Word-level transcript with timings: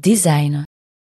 Designen. 0.00 0.62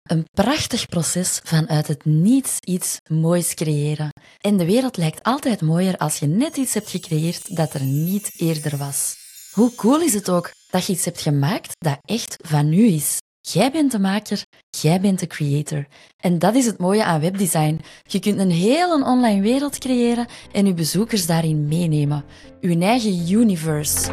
Een 0.04 0.26
prachtig 0.32 0.86
proces 0.86 1.40
vanuit 1.44 1.88
het 1.88 2.06
niets 2.06 2.60
iets 2.60 2.98
moois 3.10 3.54
creëren. 3.54 4.10
En 4.42 4.58
de 4.58 4.66
wereld 4.66 4.98
lijkt 4.98 5.24
altijd 5.24 5.62
mooier 5.62 5.98
als 5.98 6.20
je 6.20 6.26
net 6.26 6.58
iets 6.58 6.74
hebt 6.74 6.90
gecreëerd 6.90 7.56
dat 7.56 7.74
er 7.74 7.84
niet 7.84 8.32
eerder 8.38 8.78
was. 8.78 9.16
Hoe 9.52 9.76
cool 9.76 10.02
is 10.02 10.14
het 10.14 10.30
ook 10.30 10.52
dat 10.70 10.86
je 10.86 10.94
iets 10.94 11.06
hebt 11.06 11.22
gemaakt 11.22 11.72
dat 11.78 11.98
echt 12.02 12.36
van 12.48 12.70
nu 12.70 12.86
is? 12.86 13.18
Jij 13.42 13.72
bent 13.72 13.92
de 13.92 14.00
maker, 14.00 14.44
jij 14.70 15.02
bent 15.02 15.20
de 15.20 15.28
creator. 15.28 15.88
En 16.18 16.40
dat 16.40 16.56
is 16.56 16.66
het 16.66 16.78
mooie 16.78 17.04
aan 17.04 17.22
webdesign. 17.22 17.82
Je 18.04 18.20
kunt 18.20 18.40
een 18.40 18.52
hele 18.52 19.04
online 19.04 19.42
wereld 19.42 19.78
creëren 19.78 20.28
en 20.52 20.66
je 20.66 20.74
bezoekers 20.74 21.26
daarin 21.26 21.68
meenemen. 21.68 22.26
Uw 22.62 22.82
eigen 22.82 23.32
universe. 23.32 24.12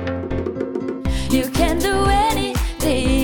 You 1.28 1.50
can 1.50 1.78
do 1.78 2.04
anything 2.04 3.21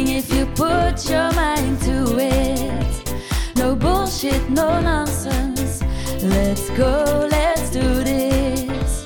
put 0.58 1.08
your 1.08 1.32
mind 1.34 1.80
to 1.82 2.18
it. 2.18 3.12
No 3.54 3.76
bullshit, 3.76 4.48
no 4.50 4.80
nonsense. 4.80 5.84
Let's 6.22 6.68
go, 6.70 7.28
let's 7.30 7.70
do 7.70 8.02
this. 8.02 9.04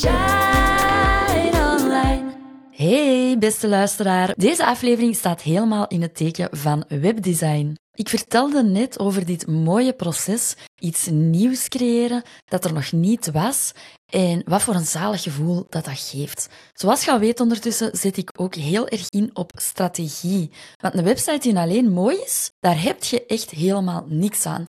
Shine 0.00 1.54
online. 1.54 2.32
Hey, 2.70 3.36
beste 3.38 3.68
luisteraar. 3.68 4.32
Deze 4.36 4.66
aflevering 4.66 5.16
staat 5.16 5.42
helemaal 5.42 5.86
in 5.88 6.02
het 6.02 6.16
teken 6.16 6.48
van 6.50 6.84
webdesign. 6.88 7.76
Ik 8.00 8.08
vertelde 8.08 8.62
net 8.62 8.98
over 8.98 9.26
dit 9.26 9.46
mooie 9.46 9.92
proces, 9.92 10.54
iets 10.78 11.06
nieuws 11.06 11.68
creëren 11.68 12.22
dat 12.44 12.64
er 12.64 12.72
nog 12.72 12.92
niet 12.92 13.30
was 13.30 13.72
en 14.06 14.42
wat 14.44 14.62
voor 14.62 14.74
een 14.74 14.86
zalig 14.86 15.22
gevoel 15.22 15.66
dat 15.68 15.84
dat 15.84 15.98
geeft. 15.98 16.48
Zoals 16.72 17.04
je 17.04 17.18
weet 17.18 17.40
ondertussen 17.40 17.90
zet 17.96 18.16
ik 18.16 18.30
ook 18.36 18.54
heel 18.54 18.88
erg 18.88 19.08
in 19.08 19.30
op 19.32 19.52
strategie. 19.54 20.50
Want 20.76 20.94
een 20.94 21.04
website 21.04 21.38
die 21.38 21.58
alleen 21.58 21.92
mooi 21.92 22.16
is, 22.16 22.50
daar 22.60 22.82
heb 22.82 23.04
je 23.04 23.26
echt 23.26 23.50
helemaal 23.50 24.04
niks 24.08 24.46
aan. 24.46 24.64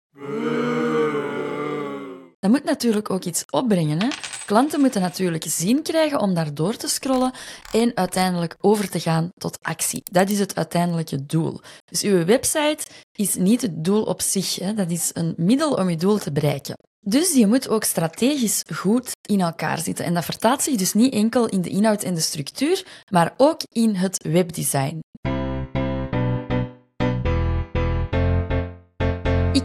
Dat 2.38 2.51
moet 2.51 2.65
natuurlijk 2.65 3.11
ook 3.11 3.24
iets 3.24 3.45
opbrengen. 3.51 4.02
Hè? 4.02 4.09
Klanten 4.47 4.80
moeten 4.80 5.01
natuurlijk 5.01 5.45
zin 5.49 5.83
krijgen 5.83 6.21
om 6.21 6.35
daar 6.35 6.55
door 6.55 6.77
te 6.77 6.89
scrollen 6.89 7.33
en 7.73 7.97
uiteindelijk 7.97 8.57
over 8.61 8.91
te 8.91 9.01
gaan 9.01 9.29
tot 9.35 9.59
actie. 9.63 10.02
Dat 10.05 10.30
is 10.30 10.39
het 10.39 10.57
uiteindelijke 10.57 11.27
doel. 11.27 11.61
Dus 11.85 12.02
uw 12.02 12.25
website 12.25 12.87
is 13.13 13.35
niet 13.35 13.63
het 13.63 13.85
doel 13.85 14.02
op 14.02 14.21
zich. 14.21 14.55
Hè? 14.55 14.74
Dat 14.74 14.91
is 14.91 15.11
een 15.13 15.35
middel 15.37 15.73
om 15.73 15.91
je 15.91 15.97
doel 15.97 16.19
te 16.19 16.33
bereiken. 16.33 16.77
Dus 17.01 17.35
je 17.35 17.47
moet 17.47 17.69
ook 17.69 17.85
strategisch 17.85 18.63
goed 18.74 19.11
in 19.29 19.41
elkaar 19.41 19.79
zitten. 19.79 20.05
En 20.05 20.15
dat 20.15 20.24
vertaalt 20.24 20.63
zich 20.63 20.77
dus 20.77 20.93
niet 20.93 21.13
enkel 21.13 21.49
in 21.49 21.63
de 21.63 21.69
inhoud 21.69 22.02
en 22.02 22.15
de 22.15 22.21
structuur, 22.21 22.87
maar 23.11 23.35
ook 23.37 23.61
in 23.73 23.95
het 23.95 24.23
webdesign. 24.23 25.01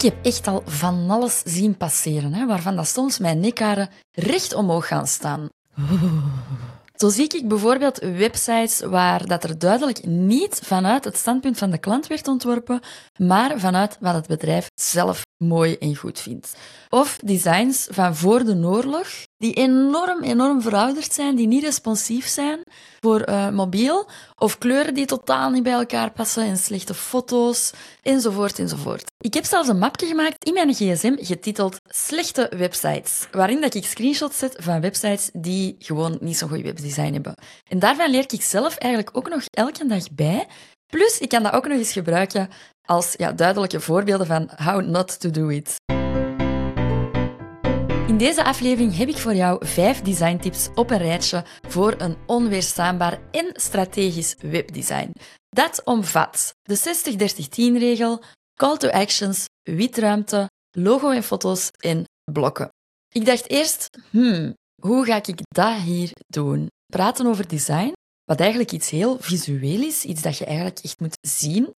Ik 0.02 0.12
heb 0.12 0.26
echt 0.26 0.48
al 0.48 0.64
van 0.66 1.10
alles 1.10 1.42
zien 1.46 1.78
passeren, 1.78 2.34
hè, 2.34 2.46
waarvan 2.46 2.76
dat 2.76 2.88
soms 2.88 3.18
mijn 3.18 3.40
nekharen 3.40 3.90
recht 4.12 4.54
omhoog 4.54 4.88
gaan 4.88 5.08
staan. 5.08 5.50
Zo 6.96 7.10
zie 7.10 7.28
ik 7.28 7.48
bijvoorbeeld 7.48 7.98
websites 8.00 8.80
waar 8.80 9.26
dat 9.26 9.44
er 9.44 9.60
duidelijk 9.60 10.06
niet 10.06 10.60
vanuit 10.64 11.04
het 11.04 11.18
standpunt 11.18 11.58
van 11.58 11.72
de 11.72 11.78
klant 11.78 12.08
werd 12.08 12.28
ontworpen, 12.28 12.80
maar 13.18 13.60
vanuit 13.60 13.98
wat 14.00 14.14
het 14.14 14.28
bedrijf 14.28 14.70
zelf 14.76 15.22
mooi 15.38 15.76
en 15.76 15.96
goed 15.96 16.20
vindt. 16.20 16.56
Of 16.90 17.18
designs 17.24 17.88
van 17.90 18.16
voor 18.16 18.44
de 18.44 18.56
oorlog, 18.56 19.08
die 19.42 19.54
enorm, 19.54 20.24
enorm 20.24 20.62
verouderd 20.62 21.14
zijn, 21.14 21.36
die 21.36 21.48
niet 21.48 21.64
responsief 21.64 22.28
zijn 22.28 22.64
voor 23.00 23.30
uh, 23.30 23.50
mobiel, 23.50 24.10
of 24.38 24.58
kleuren 24.58 24.94
die 24.94 25.06
totaal 25.06 25.50
niet 25.50 25.64
bij 25.64 25.74
elkaar 25.74 26.12
passen 26.12 26.44
en 26.44 26.58
slechte 26.58 26.94
foto's, 26.94 27.72
enzovoort, 28.02 28.60
enzovoort. 28.60 29.12
Ik 29.18 29.34
heb 29.34 29.46
zelfs 29.46 29.68
een 29.68 29.78
mapje 29.78 30.06
gemaakt 30.06 30.44
in 30.46 30.54
mijn 30.54 30.74
gsm 30.74 31.16
getiteld 31.18 31.78
Slechte 31.88 32.52
websites, 32.58 33.28
waarin 33.32 33.62
dat 33.62 33.74
ik 33.74 33.86
screenshots 33.86 34.38
zet 34.38 34.56
van 34.60 34.82
websites 34.82 35.30
die 35.34 35.76
gewoon 35.80 36.18
niet 36.20 36.38
zo'n 36.38 36.50
goed 36.50 36.62
webdesign 36.62 37.14
hebben. 37.14 37.36
En 37.70 37.80
daarvan 37.80 38.10
leer 38.10 38.26
ik 38.28 38.42
zelf 38.42 38.76
eigenlijk 38.76 39.18
ook 39.18 39.30
nog 39.30 39.44
elke 39.52 39.88
dag 39.88 40.12
bij. 40.12 40.48
Plus, 40.88 41.18
ik 41.20 41.30
kan 41.30 41.44
dat 41.44 41.54
ook 41.54 41.68
nog 41.68 41.78
eens 41.78 41.92
gebruiken 41.92 42.50
als 42.86 43.14
ja, 43.18 43.32
duidelijke 43.32 43.80
voorbeelden 43.80 44.28
van 44.28 44.50
how 44.56 44.86
not 44.86 45.20
to 45.20 45.30
do 45.30 45.48
it. 45.48 45.81
In 48.12 48.18
deze 48.18 48.44
aflevering 48.44 48.98
heb 48.98 49.08
ik 49.08 49.18
voor 49.18 49.36
jou 49.36 49.66
vijf 49.66 50.02
designtips 50.02 50.70
op 50.76 50.90
een 50.90 50.98
rijtje 50.98 51.46
voor 51.68 51.96
een 51.98 52.18
onweerstaanbaar 52.26 53.20
en 53.32 53.50
strategisch 53.54 54.36
webdesign. 54.42 55.12
Dat 55.50 55.82
omvat 55.84 56.54
de 56.62 56.78
60-30-10-regel, 56.78 58.24
call 58.56 58.78
to 58.78 58.90
actions, 58.90 59.46
witruimte, 59.62 60.50
logo 60.72 61.10
en 61.10 61.24
foto's 61.24 61.70
en 61.80 62.04
blokken. 62.32 62.70
Ik 63.14 63.26
dacht 63.26 63.50
eerst, 63.50 63.90
hmm, 64.10 64.54
hoe 64.82 65.06
ga 65.06 65.16
ik 65.16 65.40
dat 65.48 65.82
hier 65.82 66.12
doen? 66.28 66.68
Praten 66.86 67.26
over 67.26 67.48
design, 67.48 67.94
wat 68.24 68.40
eigenlijk 68.40 68.72
iets 68.72 68.90
heel 68.90 69.18
visueel 69.20 69.82
is, 69.82 70.06
iets 70.06 70.22
dat 70.22 70.38
je 70.38 70.46
eigenlijk 70.46 70.80
echt 70.80 71.00
moet 71.00 71.18
zien, 71.22 71.74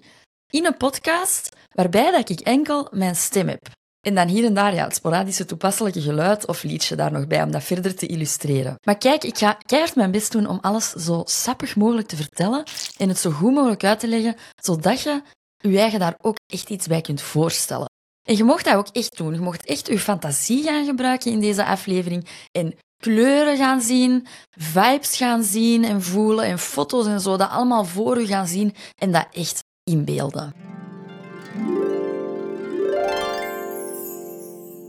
in 0.50 0.66
een 0.66 0.78
podcast 0.78 1.50
waarbij 1.76 2.12
dat 2.12 2.30
ik 2.30 2.40
enkel 2.40 2.88
mijn 2.92 3.16
stem 3.16 3.48
heb. 3.48 3.82
En 4.06 4.16
dan 4.16 4.28
hier 4.28 4.46
en 4.46 4.54
daar 4.54 4.74
ja, 4.74 4.84
het 4.84 4.96
sporadische 4.96 5.46
toepasselijke 5.46 6.02
geluid 6.02 6.48
of 6.48 6.64
liedje 6.64 6.96
daar 6.96 7.12
nog 7.12 7.28
bij 7.28 7.44
om 7.44 7.52
dat 7.52 7.64
verder 7.64 7.96
te 7.96 8.06
illustreren. 8.06 8.76
Maar 8.82 8.98
kijk, 8.98 9.24
ik 9.24 9.38
ga 9.38 9.58
keihard 9.66 9.96
mijn 9.96 10.12
best 10.12 10.32
doen 10.32 10.48
om 10.48 10.58
alles 10.62 10.92
zo 10.92 11.22
sappig 11.26 11.76
mogelijk 11.76 12.08
te 12.08 12.16
vertellen 12.16 12.64
en 12.98 13.10
het 13.10 13.20
zo 13.20 13.32
goed 13.32 13.54
mogelijk 13.54 13.84
uit 13.84 14.00
te 14.00 14.08
leggen, 14.08 14.36
zodat 14.62 15.02
je 15.02 15.22
je 15.58 15.80
eigen 15.80 16.00
daar 16.00 16.16
ook 16.22 16.38
echt 16.54 16.70
iets 16.70 16.88
bij 16.88 17.02
kunt 17.02 17.22
voorstellen. 17.22 17.90
En 18.24 18.38
je 18.38 18.44
mocht 18.44 18.66
dat 18.66 18.76
ook 18.76 18.88
echt 18.88 19.18
doen. 19.18 19.34
Je 19.34 19.40
mocht 19.40 19.66
echt 19.66 19.88
je 19.88 20.00
fantasie 20.00 20.64
gaan 20.64 20.86
gebruiken 20.86 21.32
in 21.32 21.40
deze 21.40 21.66
aflevering 21.66 22.28
en 22.52 22.74
kleuren 22.98 23.58
gaan 23.58 23.82
zien, 23.82 24.28
vibes 24.52 25.18
gaan 25.18 25.44
zien 25.44 25.84
en 25.84 26.02
voelen 26.02 26.46
en 26.46 26.60
foto's 26.60 27.06
en 27.06 27.22
zo, 27.22 27.38
dat 27.38 27.50
allemaal 27.50 27.86
voor 27.86 28.20
je 28.20 28.28
gaan 28.28 28.48
zien 28.48 28.76
en 28.96 29.12
dat 29.12 29.28
echt 29.32 29.64
inbeelden. 29.84 30.54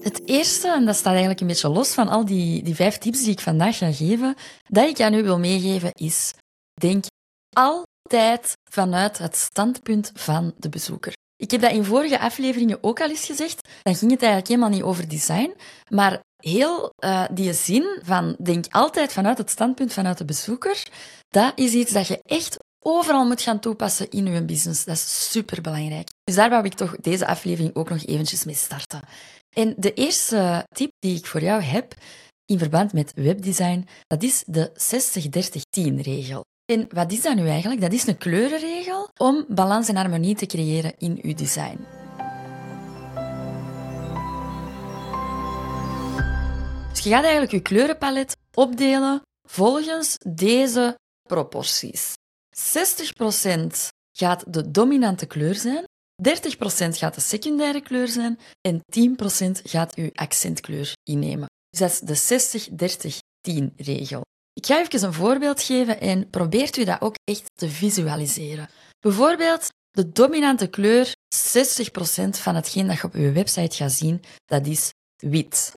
Het 0.05 0.29
eerste, 0.29 0.69
en 0.69 0.85
dat 0.85 0.95
staat 0.95 1.13
eigenlijk 1.13 1.41
een 1.41 1.47
beetje 1.47 1.69
los 1.69 1.93
van 1.93 2.09
al 2.09 2.25
die, 2.25 2.63
die 2.63 2.75
vijf 2.75 2.99
tips 2.99 3.23
die 3.23 3.31
ik 3.31 3.41
vandaag 3.41 3.79
ga 3.79 3.93
geven, 3.93 4.35
dat 4.69 4.89
ik 4.89 5.01
aan 5.01 5.15
u 5.15 5.23
wil 5.23 5.39
meegeven 5.39 5.91
is, 5.93 6.33
denk 6.81 7.05
altijd 7.57 8.53
vanuit 8.71 9.19
het 9.19 9.37
standpunt 9.37 10.11
van 10.15 10.55
de 10.57 10.69
bezoeker. 10.69 11.13
Ik 11.37 11.51
heb 11.51 11.61
dat 11.61 11.73
in 11.73 11.85
vorige 11.85 12.19
afleveringen 12.19 12.79
ook 12.81 13.01
al 13.01 13.09
eens 13.09 13.25
gezegd. 13.25 13.69
Dan 13.83 13.95
ging 13.95 14.11
het 14.11 14.23
eigenlijk 14.23 14.51
helemaal 14.51 14.71
niet 14.71 14.83
over 14.83 15.09
design, 15.09 15.55
maar 15.89 16.21
heel 16.37 16.93
uh, 17.05 17.25
die 17.31 17.53
zin 17.53 18.01
van 18.03 18.37
denk 18.43 18.65
altijd 18.71 19.13
vanuit 19.13 19.39
het 19.39 19.51
standpunt 19.51 19.93
vanuit 19.93 20.19
de 20.19 20.25
bezoeker, 20.25 20.83
dat 21.29 21.53
is 21.55 21.73
iets 21.73 21.93
dat 21.93 22.07
je 22.07 22.19
echt 22.23 22.57
overal 22.79 23.27
moet 23.27 23.43
gaan 23.43 23.61
toepassen 23.61 24.11
in 24.11 24.27
je 24.27 24.45
business. 24.45 24.85
Dat 24.85 24.97
is 24.97 25.31
superbelangrijk. 25.31 26.09
Dus 26.25 26.35
daar 26.35 26.51
wou 26.51 26.65
ik 26.65 26.75
toch 26.75 26.97
deze 26.97 27.27
aflevering 27.27 27.75
ook 27.75 27.91
nog 27.91 28.05
eventjes 28.05 28.45
mee 28.45 28.55
starten. 28.55 29.01
En 29.55 29.75
de 29.77 29.95
eerste 29.95 30.67
tip 30.75 30.91
die 30.99 31.17
ik 31.17 31.27
voor 31.27 31.43
jou 31.43 31.63
heb 31.63 31.95
in 32.45 32.59
verband 32.59 32.93
met 32.93 33.13
webdesign, 33.15 33.87
dat 34.07 34.23
is 34.23 34.45
de 34.47 34.71
60-30-10-regel. 35.91 36.45
En 36.73 36.87
wat 36.89 37.13
is 37.13 37.23
dat 37.23 37.37
nu 37.37 37.49
eigenlijk? 37.49 37.81
Dat 37.81 37.93
is 37.93 38.07
een 38.07 38.19
kleurenregel 38.19 39.09
om 39.21 39.45
balans 39.49 39.89
en 39.89 39.97
harmonie 39.97 40.35
te 40.35 40.47
creëren 40.47 40.95
in 40.99 41.19
je 41.23 41.35
design. 41.35 41.79
Dus 46.91 47.03
je 47.03 47.11
gaat 47.11 47.23
eigenlijk 47.23 47.53
je 47.53 47.61
kleurenpalet 47.61 48.37
opdelen 48.55 49.23
volgens 49.49 50.17
deze 50.29 50.99
proporties. 51.29 52.13
60% 52.57 53.67
gaat 54.13 54.53
de 54.53 54.71
dominante 54.71 55.27
kleur 55.27 55.55
zijn, 55.55 55.85
30% 56.23 56.97
gaat 56.97 57.15
de 57.15 57.21
secundaire 57.21 57.81
kleur 57.81 58.09
zijn 58.09 58.39
en 58.61 58.81
10% 59.59 59.63
gaat 59.63 59.95
uw 59.95 60.11
accentkleur 60.13 60.93
innemen. 61.03 61.49
Dus 61.71 61.79
dat 62.01 62.11
is 62.11 62.27
de 62.27 63.21
60-30-10-regel. 63.51 64.23
Ik 64.53 64.67
ga 64.67 64.81
even 64.81 65.05
een 65.05 65.13
voorbeeld 65.13 65.63
geven 65.63 66.01
en 66.01 66.31
probeert 66.31 66.77
u 66.77 66.85
dat 66.85 67.01
ook 67.01 67.15
echt 67.25 67.51
te 67.55 67.69
visualiseren. 67.69 68.69
Bijvoorbeeld, 69.01 69.69
de 69.91 70.09
dominante 70.09 70.67
kleur, 70.67 71.13
60% 71.35 72.29
van 72.31 72.55
hetgeen 72.55 72.87
dat 72.87 72.97
je 72.97 73.05
op 73.05 73.15
uw 73.15 73.33
website 73.33 73.77
gaat 73.77 73.93
zien, 73.93 74.23
dat 74.45 74.67
is 74.67 74.91
wit. 75.17 75.77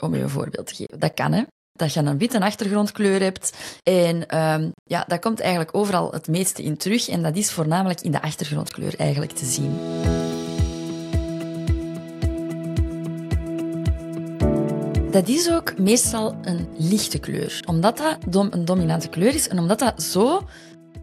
Om 0.00 0.14
u 0.14 0.18
een 0.18 0.30
voorbeeld 0.30 0.66
te 0.66 0.74
geven. 0.74 1.00
Dat 1.00 1.14
kan, 1.14 1.32
hè? 1.32 1.42
Dat 1.76 1.92
je 1.92 2.00
een 2.00 2.18
witte 2.18 2.40
achtergrondkleur 2.40 3.20
hebt. 3.20 3.52
En 3.82 4.38
um, 4.38 4.72
ja, 4.84 5.04
dat 5.08 5.20
komt 5.20 5.40
eigenlijk 5.40 5.76
overal 5.76 6.10
het 6.10 6.28
meeste 6.28 6.62
in 6.62 6.76
terug. 6.76 7.08
En 7.08 7.22
dat 7.22 7.36
is 7.36 7.52
voornamelijk 7.52 8.00
in 8.00 8.10
de 8.10 8.22
achtergrondkleur 8.22 8.94
eigenlijk 8.98 9.32
te 9.32 9.44
zien. 9.44 9.78
Dat 15.10 15.28
is 15.28 15.50
ook 15.50 15.78
meestal 15.78 16.36
een 16.42 16.68
lichte 16.76 17.18
kleur, 17.18 17.62
omdat 17.66 17.96
dat 17.96 18.52
een 18.52 18.64
dominante 18.64 19.08
kleur 19.08 19.34
is 19.34 19.48
en 19.48 19.58
omdat 19.58 19.78
dat 19.78 20.02
zo 20.02 20.42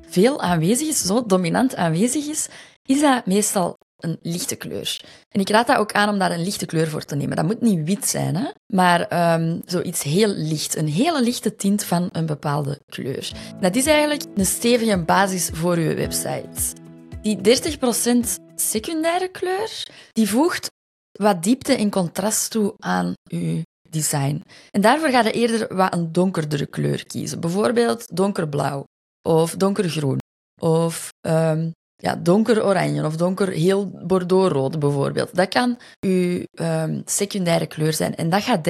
veel 0.08 0.42
aanwezig 0.42 0.88
is, 0.88 1.02
zo 1.02 1.26
dominant 1.26 1.76
aanwezig 1.76 2.28
is, 2.28 2.48
is 2.86 3.02
dat 3.02 3.26
meestal 3.26 3.78
een 4.04 4.20
lichte 4.22 4.56
kleur. 4.56 5.02
En 5.30 5.40
ik 5.40 5.50
raad 5.50 5.68
dat 5.68 5.78
ook 5.78 5.92
aan 5.92 6.10
om 6.10 6.20
daar 6.20 6.32
een 6.32 6.44
lichte 6.44 6.66
kleur 6.66 6.88
voor 6.88 7.06
te 7.06 7.16
nemen. 7.16 7.36
Dat 7.36 7.46
moet 7.46 7.62
niet 7.62 7.86
wit 7.86 8.08
zijn, 8.08 8.36
hè? 8.36 8.50
maar 8.74 9.34
um, 9.40 9.62
zoiets 9.66 10.04
heel 10.04 10.28
licht. 10.28 10.76
Een 10.76 10.88
hele 10.88 11.24
lichte 11.24 11.56
tint 11.56 11.84
van 11.84 12.10
een 12.12 12.26
bepaalde 12.26 12.80
kleur. 12.86 13.32
Dat 13.60 13.76
is 13.76 13.86
eigenlijk 13.86 14.24
een 14.36 14.46
stevige 14.46 14.98
basis 14.98 15.50
voor 15.54 15.80
je 15.80 15.94
website. 15.94 16.82
Die 17.22 17.38
30% 17.38 18.42
secundaire 18.56 19.28
kleur, 19.28 19.88
die 20.12 20.30
voegt 20.30 20.72
wat 21.12 21.44
diepte 21.44 21.74
en 21.74 21.90
contrast 21.90 22.52
toe 22.52 22.74
aan 22.78 23.14
je 23.24 23.62
design. 23.90 24.44
En 24.72 24.82
daarvoor 24.82 25.10
ga 25.10 25.22
je 25.24 25.32
eerder 25.32 25.76
wat 25.76 25.94
een 25.94 26.12
donkerdere 26.12 26.66
kleur 26.66 27.06
kiezen. 27.06 27.40
Bijvoorbeeld 27.40 28.16
donkerblauw 28.16 28.84
of 29.22 29.56
donkergroen 29.56 30.18
of 30.62 31.10
um, 31.22 31.72
ja, 32.04 32.16
donker 32.16 32.66
oranje 32.66 33.06
of 33.06 33.16
donker 33.16 33.48
heel 33.48 33.90
bordeauxrood 34.08 34.80
bijvoorbeeld. 34.80 35.36
Dat 35.36 35.48
kan 35.48 35.78
uw 36.00 36.44
um, 36.54 37.02
secundaire 37.06 37.68
kleur 37.68 37.94
zijn. 37.94 38.16
En 38.16 38.30
dat 38.30 38.44
gaat 38.44 38.68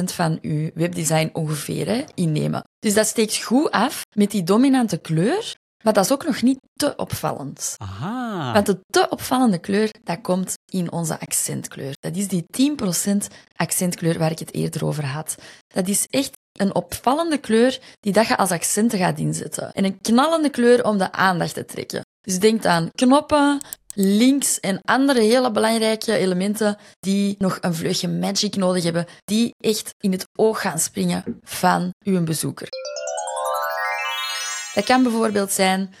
30% 0.00 0.14
van 0.14 0.38
uw 0.42 0.70
webdesign 0.74 1.30
ongeveer 1.32 1.86
hè, 1.86 2.04
innemen. 2.14 2.62
Dus 2.78 2.94
dat 2.94 3.06
steekt 3.06 3.36
goed 3.36 3.70
af 3.70 4.02
met 4.14 4.30
die 4.30 4.42
dominante 4.42 4.96
kleur. 4.98 5.56
Maar 5.82 5.92
dat 5.92 6.04
is 6.04 6.12
ook 6.12 6.24
nog 6.24 6.42
niet 6.42 6.58
te 6.72 6.96
opvallend. 6.96 7.74
Aha. 7.78 8.52
Want 8.52 8.66
de 8.66 8.80
te 8.90 9.06
opvallende 9.10 9.58
kleur, 9.58 9.90
dat 10.02 10.20
komt 10.20 10.54
in 10.72 10.92
onze 10.92 11.20
accentkleur. 11.20 11.94
Dat 12.00 12.16
is 12.16 12.28
die 12.28 12.44
10% 13.02 13.16
accentkleur 13.56 14.18
waar 14.18 14.30
ik 14.30 14.38
het 14.38 14.54
eerder 14.54 14.84
over 14.84 15.04
had. 15.04 15.34
Dat 15.66 15.88
is 15.88 16.06
echt 16.10 16.36
een 16.52 16.74
opvallende 16.74 17.38
kleur 17.38 17.78
die 18.00 18.12
dat 18.12 18.26
je 18.26 18.36
als 18.36 18.50
accenten 18.50 18.98
gaat 18.98 19.18
inzetten. 19.18 19.72
En 19.72 19.84
een 19.84 20.00
knallende 20.00 20.50
kleur 20.50 20.84
om 20.84 20.98
de 20.98 21.12
aandacht 21.12 21.54
te 21.54 21.64
trekken. 21.64 22.02
Dus 22.28 22.38
denk 22.38 22.64
aan 22.64 22.90
knoppen, 22.94 23.60
links 23.94 24.60
en 24.60 24.80
andere 24.84 25.20
hele 25.20 25.50
belangrijke 25.50 26.16
elementen 26.16 26.76
die 27.00 27.34
nog 27.38 27.58
een 27.60 27.74
vleugje 27.74 28.08
magic 28.08 28.56
nodig 28.56 28.82
hebben, 28.84 29.06
die 29.24 29.54
echt 29.58 29.94
in 29.98 30.12
het 30.12 30.24
oog 30.38 30.60
gaan 30.60 30.78
springen 30.78 31.40
van 31.42 31.94
uw 32.04 32.24
bezoeker. 32.24 32.68
Dat 34.74 34.84
kan 34.84 35.02
bijvoorbeeld 35.02 35.52
zijn 35.52 35.94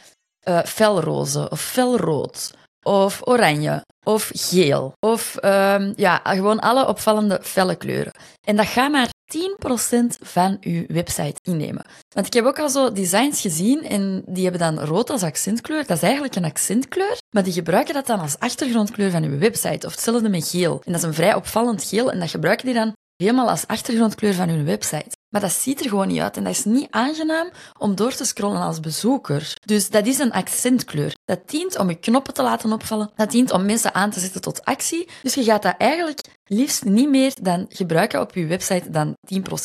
uh, 0.48 0.62
felroze 0.62 1.50
of 1.50 1.60
felrood 1.60 2.54
of 2.82 3.20
oranje 3.24 3.84
of 4.04 4.30
geel 4.34 4.92
of 5.00 5.36
um, 5.44 5.92
ja, 5.96 6.20
gewoon 6.24 6.60
alle 6.60 6.86
opvallende 6.86 7.40
felle 7.42 7.76
kleuren. 7.76 8.12
En 8.46 8.56
dat 8.56 8.66
gaat 8.66 8.90
maar 8.90 9.10
10% 9.28 10.06
van 10.20 10.56
uw 10.60 10.84
website 10.86 11.40
innemen. 11.42 11.86
Want 12.14 12.26
ik 12.26 12.32
heb 12.32 12.44
ook 12.44 12.58
al 12.58 12.68
zo 12.68 12.92
designs 12.92 13.40
gezien 13.40 13.82
en 13.82 14.22
die 14.26 14.42
hebben 14.42 14.60
dan 14.60 14.84
rood 14.84 15.10
als 15.10 15.22
accentkleur. 15.22 15.86
Dat 15.86 15.96
is 15.96 16.02
eigenlijk 16.02 16.34
een 16.34 16.44
accentkleur, 16.44 17.18
maar 17.30 17.42
die 17.42 17.52
gebruiken 17.52 17.94
dat 17.94 18.06
dan 18.06 18.20
als 18.20 18.38
achtergrondkleur 18.38 19.10
van 19.10 19.24
uw 19.24 19.38
website. 19.38 19.86
Of 19.86 19.92
hetzelfde 19.92 20.28
met 20.28 20.48
geel. 20.48 20.82
En 20.84 20.92
dat 20.92 21.00
is 21.00 21.06
een 21.06 21.14
vrij 21.14 21.34
opvallend 21.34 21.84
geel 21.84 22.12
en 22.12 22.18
dat 22.18 22.30
gebruiken 22.30 22.66
die 22.66 22.74
dan 22.74 22.92
helemaal 23.16 23.48
als 23.48 23.66
achtergrondkleur 23.66 24.34
van 24.34 24.48
hun 24.48 24.64
website. 24.64 25.16
Maar 25.28 25.40
dat 25.40 25.52
ziet 25.52 25.80
er 25.80 25.88
gewoon 25.88 26.08
niet 26.08 26.20
uit 26.20 26.36
en 26.36 26.44
dat 26.44 26.52
is 26.52 26.64
niet 26.64 26.86
aangenaam 26.90 27.50
om 27.78 27.94
door 27.94 28.14
te 28.14 28.24
scrollen 28.24 28.60
als 28.60 28.80
bezoeker. 28.80 29.54
Dus 29.64 29.90
dat 29.90 30.06
is 30.06 30.18
een 30.18 30.32
accentkleur. 30.32 31.14
Dat 31.24 31.40
dient 31.46 31.78
om 31.78 31.88
je 31.88 31.94
knoppen 31.94 32.34
te 32.34 32.42
laten 32.42 32.72
opvallen. 32.72 33.10
Dat 33.16 33.30
dient 33.30 33.52
om 33.52 33.64
mensen 33.64 33.94
aan 33.94 34.10
te 34.10 34.20
zetten 34.20 34.40
tot 34.40 34.64
actie. 34.64 35.08
Dus 35.22 35.34
je 35.34 35.44
gaat 35.44 35.62
dat 35.62 35.74
eigenlijk 35.78 36.20
liefst 36.44 36.84
niet 36.84 37.08
meer 37.08 37.34
dan 37.42 37.66
gebruiken 37.68 38.20
op 38.20 38.34
je 38.34 38.46
website 38.46 38.90
dan 38.90 39.16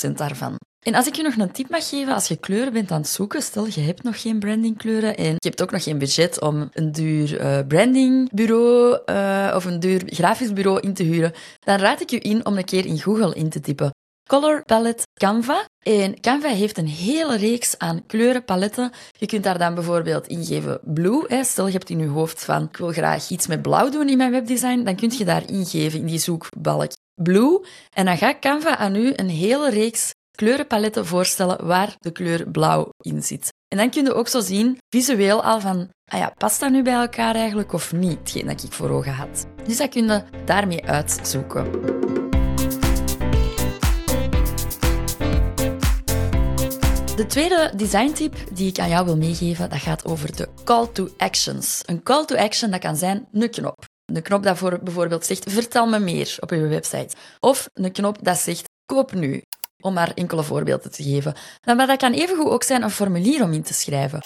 10% 0.07 0.12
daarvan. 0.12 0.57
En 0.83 0.95
als 0.95 1.07
ik 1.07 1.15
je 1.15 1.24
nog 1.24 1.36
een 1.36 1.51
tip 1.51 1.69
mag 1.69 1.89
geven, 1.89 2.13
als 2.13 2.27
je 2.27 2.36
kleuren 2.36 2.74
bent 2.74 2.92
aan 2.92 3.01
het 3.01 3.09
zoeken, 3.09 3.42
stel 3.42 3.66
je 3.66 3.81
hebt 3.81 4.04
nog 4.04 4.21
geen 4.21 4.39
brandingkleuren 4.39 5.18
en 5.18 5.25
je 5.25 5.48
hebt 5.48 5.62
ook 5.62 5.71
nog 5.71 5.83
geen 5.83 5.98
budget 5.98 6.42
om 6.42 6.69
een 6.74 6.92
duur 6.92 7.42
uh, 7.42 7.68
brandingbureau 7.68 9.00
uh, 9.06 9.54
of 9.56 9.66
een 9.66 9.80
duur 9.80 10.01
grafisch 10.06 10.54
bureau 10.54 10.80
in 10.80 10.94
te 10.94 11.04
huren, 11.04 11.33
dan 11.59 11.77
raad 11.77 12.01
ik 12.01 12.09
je 12.09 12.19
in 12.19 12.45
om 12.45 12.57
een 12.57 12.66
keer 12.66 12.86
in 12.86 13.00
Google 13.00 13.36
in 13.36 13.50
te 13.50 13.59
typen. 13.59 13.92
Color 14.30 14.64
Palette 14.66 15.04
Canva. 15.14 15.68
En 15.80 16.20
Canva 16.20 16.48
heeft 16.48 16.78
een 16.78 16.88
hele 16.88 17.38
reeks 17.38 17.78
aan 17.78 18.06
kleurenpaletten. 18.06 18.92
Je 19.12 19.25
kunt 19.25 19.44
daar 19.44 19.58
dan 19.58 19.74
bijvoorbeeld 19.74 20.28
ingeven 20.28 20.80
blue. 20.84 21.24
Hè. 21.28 21.44
Stel, 21.44 21.66
je 21.66 21.74
hebt 21.74 21.90
in 21.90 22.00
je 22.00 22.08
hoofd 22.08 22.44
van, 22.44 22.64
ik 22.64 22.78
wil 22.78 22.92
graag 22.92 23.30
iets 23.30 23.48
met 23.48 23.62
blauw 23.62 23.90
doen 23.90 24.10
in 24.10 24.18
mijn 24.18 24.31
webdesign. 24.31 24.84
Dan 24.84 24.96
kun 24.96 25.12
je 25.18 25.25
daar 25.25 25.50
ingeven 25.50 26.00
in 26.00 26.06
die 26.06 26.20
zoekbalk 26.20 26.92
blue. 27.22 27.60
En 27.96 28.06
dan 28.06 28.18
gaat 28.18 28.40
Canva 28.40 28.78
aan 28.78 28.96
u 28.96 29.14
een 29.16 29.30
hele 29.30 29.70
reeks 29.70 30.12
kleurenpaletten 30.38 31.06
voorstellen 31.06 31.66
waar 31.66 31.96
de 32.00 32.12
kleur 32.12 32.50
blauw 32.52 32.90
in 33.02 33.24
zit. 33.24 33.54
En 33.68 33.78
dan 33.78 33.90
kun 33.90 34.04
je 34.04 34.14
ook 34.14 34.28
zo 34.28 34.40
zien, 34.40 34.78
visueel 34.90 35.44
al 35.44 35.60
van, 35.60 35.90
ah 36.06 36.19
ja, 36.19 36.34
past 36.38 36.60
dat 36.60 36.72
nu 36.72 36.84
bij 36.84 36.94
elkaar 36.94 37.36
eigenlijk 37.36 37.74
of 37.74 37.94
niet, 37.94 38.19
hetgeen 38.19 38.46
dat 38.46 38.64
ik 38.64 38.72
voor 38.72 38.90
ogen 38.90 39.14
had. 39.14 39.46
Dus 39.64 39.78
dat 39.78 39.90
kun 39.90 40.08
je 40.08 40.24
daarmee 40.46 40.86
uitzoeken. 40.86 42.32
De 47.15 47.25
tweede 47.27 47.71
designtip 47.75 48.36
die 48.54 48.69
ik 48.69 48.80
aan 48.80 48.89
jou 48.89 49.06
wil 49.06 49.18
meegeven, 49.18 49.69
dat 49.69 49.80
gaat 49.80 50.06
over 50.06 50.36
de 50.36 50.48
call 50.63 50.88
to 50.88 51.10
actions. 51.18 51.81
Een 51.86 52.04
call 52.04 52.25
to 52.25 52.36
action, 52.36 52.71
dat 52.71 52.80
kan 52.80 52.95
zijn 52.95 53.27
een 53.31 53.50
knop. 53.50 53.86
Een 54.06 54.21
knop 54.21 54.44
dat 54.44 54.57
voor 54.57 54.80
bijvoorbeeld 54.83 55.25
zegt, 55.25 55.51
vertel 55.51 55.88
me 55.88 56.00
meer 56.00 56.38
op 56.39 56.50
je 56.50 56.68
website. 56.68 57.15
Of 57.39 57.69
een 57.74 57.92
knop 57.92 58.18
dat 58.21 58.38
zegt, 58.38 58.69
koop 58.86 59.13
nu 59.13 59.42
om 59.83 59.94
maar 59.94 60.12
enkele 60.13 60.44
voorbeelden 60.44 60.92
te 60.92 61.04
geven. 61.04 61.36
Maar 61.65 61.88
dat 61.88 61.98
kan 61.98 62.13
evengoed 62.13 62.50
ook 62.50 62.63
zijn 62.63 62.83
een 62.83 62.92
formulier 62.92 63.44
om 63.44 63.54
in 63.54 63.63
te 63.63 63.74
schrijven. 63.74 64.19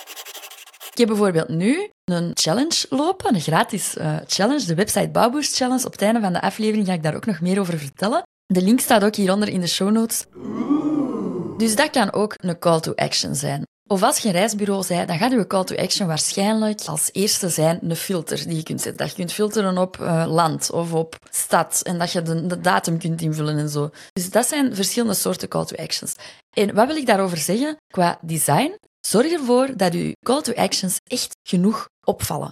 Ik 0.91 0.97
heb 0.97 1.07
bijvoorbeeld 1.07 1.49
nu 1.49 1.89
een 2.03 2.31
challenge 2.33 2.85
lopen, 2.89 3.35
een 3.35 3.41
gratis 3.41 3.95
uh, 3.97 4.17
challenge, 4.27 4.65
de 4.65 4.75
website 4.75 5.09
Bouwboost 5.09 5.55
Challenge. 5.55 5.85
Op 5.85 5.91
het 5.91 6.01
einde 6.01 6.19
van 6.19 6.33
de 6.33 6.41
aflevering 6.41 6.87
ga 6.87 6.93
ik 6.93 7.03
daar 7.03 7.15
ook 7.15 7.25
nog 7.25 7.41
meer 7.41 7.59
over 7.59 7.77
vertellen. 7.77 8.21
De 8.45 8.61
link 8.61 8.79
staat 8.79 9.03
ook 9.03 9.15
hieronder 9.15 9.49
in 9.49 9.61
de 9.61 9.67
show 9.67 9.91
notes. 9.91 10.25
Dus 11.57 11.75
dat 11.75 11.89
kan 11.89 12.13
ook 12.13 12.33
een 12.37 12.59
call 12.59 12.79
to 12.79 12.93
action 12.95 13.35
zijn. 13.35 13.63
Of 13.87 14.03
als 14.03 14.17
je 14.17 14.27
een 14.27 14.33
reisbureau 14.33 14.87
bent, 14.87 15.07
dan 15.07 15.17
gaat 15.17 15.31
je 15.31 15.47
call 15.47 15.63
to 15.63 15.75
action 15.75 16.07
waarschijnlijk 16.07 16.81
als 16.85 17.09
eerste 17.11 17.49
zijn 17.49 17.79
een 17.81 17.95
filter 17.95 18.47
die 18.47 18.55
je 18.55 18.63
kunt 18.63 18.81
zetten. 18.81 18.97
Dat 18.97 19.09
je 19.09 19.15
kunt 19.15 19.33
filteren 19.33 19.77
op 19.77 19.97
uh, 19.97 20.25
land 20.27 20.71
of 20.71 20.93
op 20.93 21.15
stad 21.29 21.81
en 21.83 21.97
dat 21.97 22.11
je 22.11 22.21
de, 22.21 22.47
de, 22.47 22.61
datum 22.61 22.99
kunt 22.99 23.21
invullen 23.21 23.57
en 23.57 23.69
zo. 23.69 23.89
Dus 24.13 24.29
dat 24.29 24.47
zijn 24.47 24.75
verschillende 24.75 25.13
soorten 25.13 25.47
call 25.47 25.65
to 25.65 25.75
actions. 25.75 26.13
En 26.57 26.73
wat 26.73 26.87
wil 26.87 26.95
ik 26.95 27.05
daarover 27.05 27.37
zeggen? 27.37 27.77
Qua 27.87 28.19
design, 28.21 28.77
zorg 29.07 29.31
ervoor 29.31 29.77
dat 29.77 29.93
je 29.93 30.17
call 30.25 30.41
to 30.41 30.53
actions 30.53 30.97
echt 31.03 31.35
genoeg 31.43 31.87
opvallen. 32.03 32.51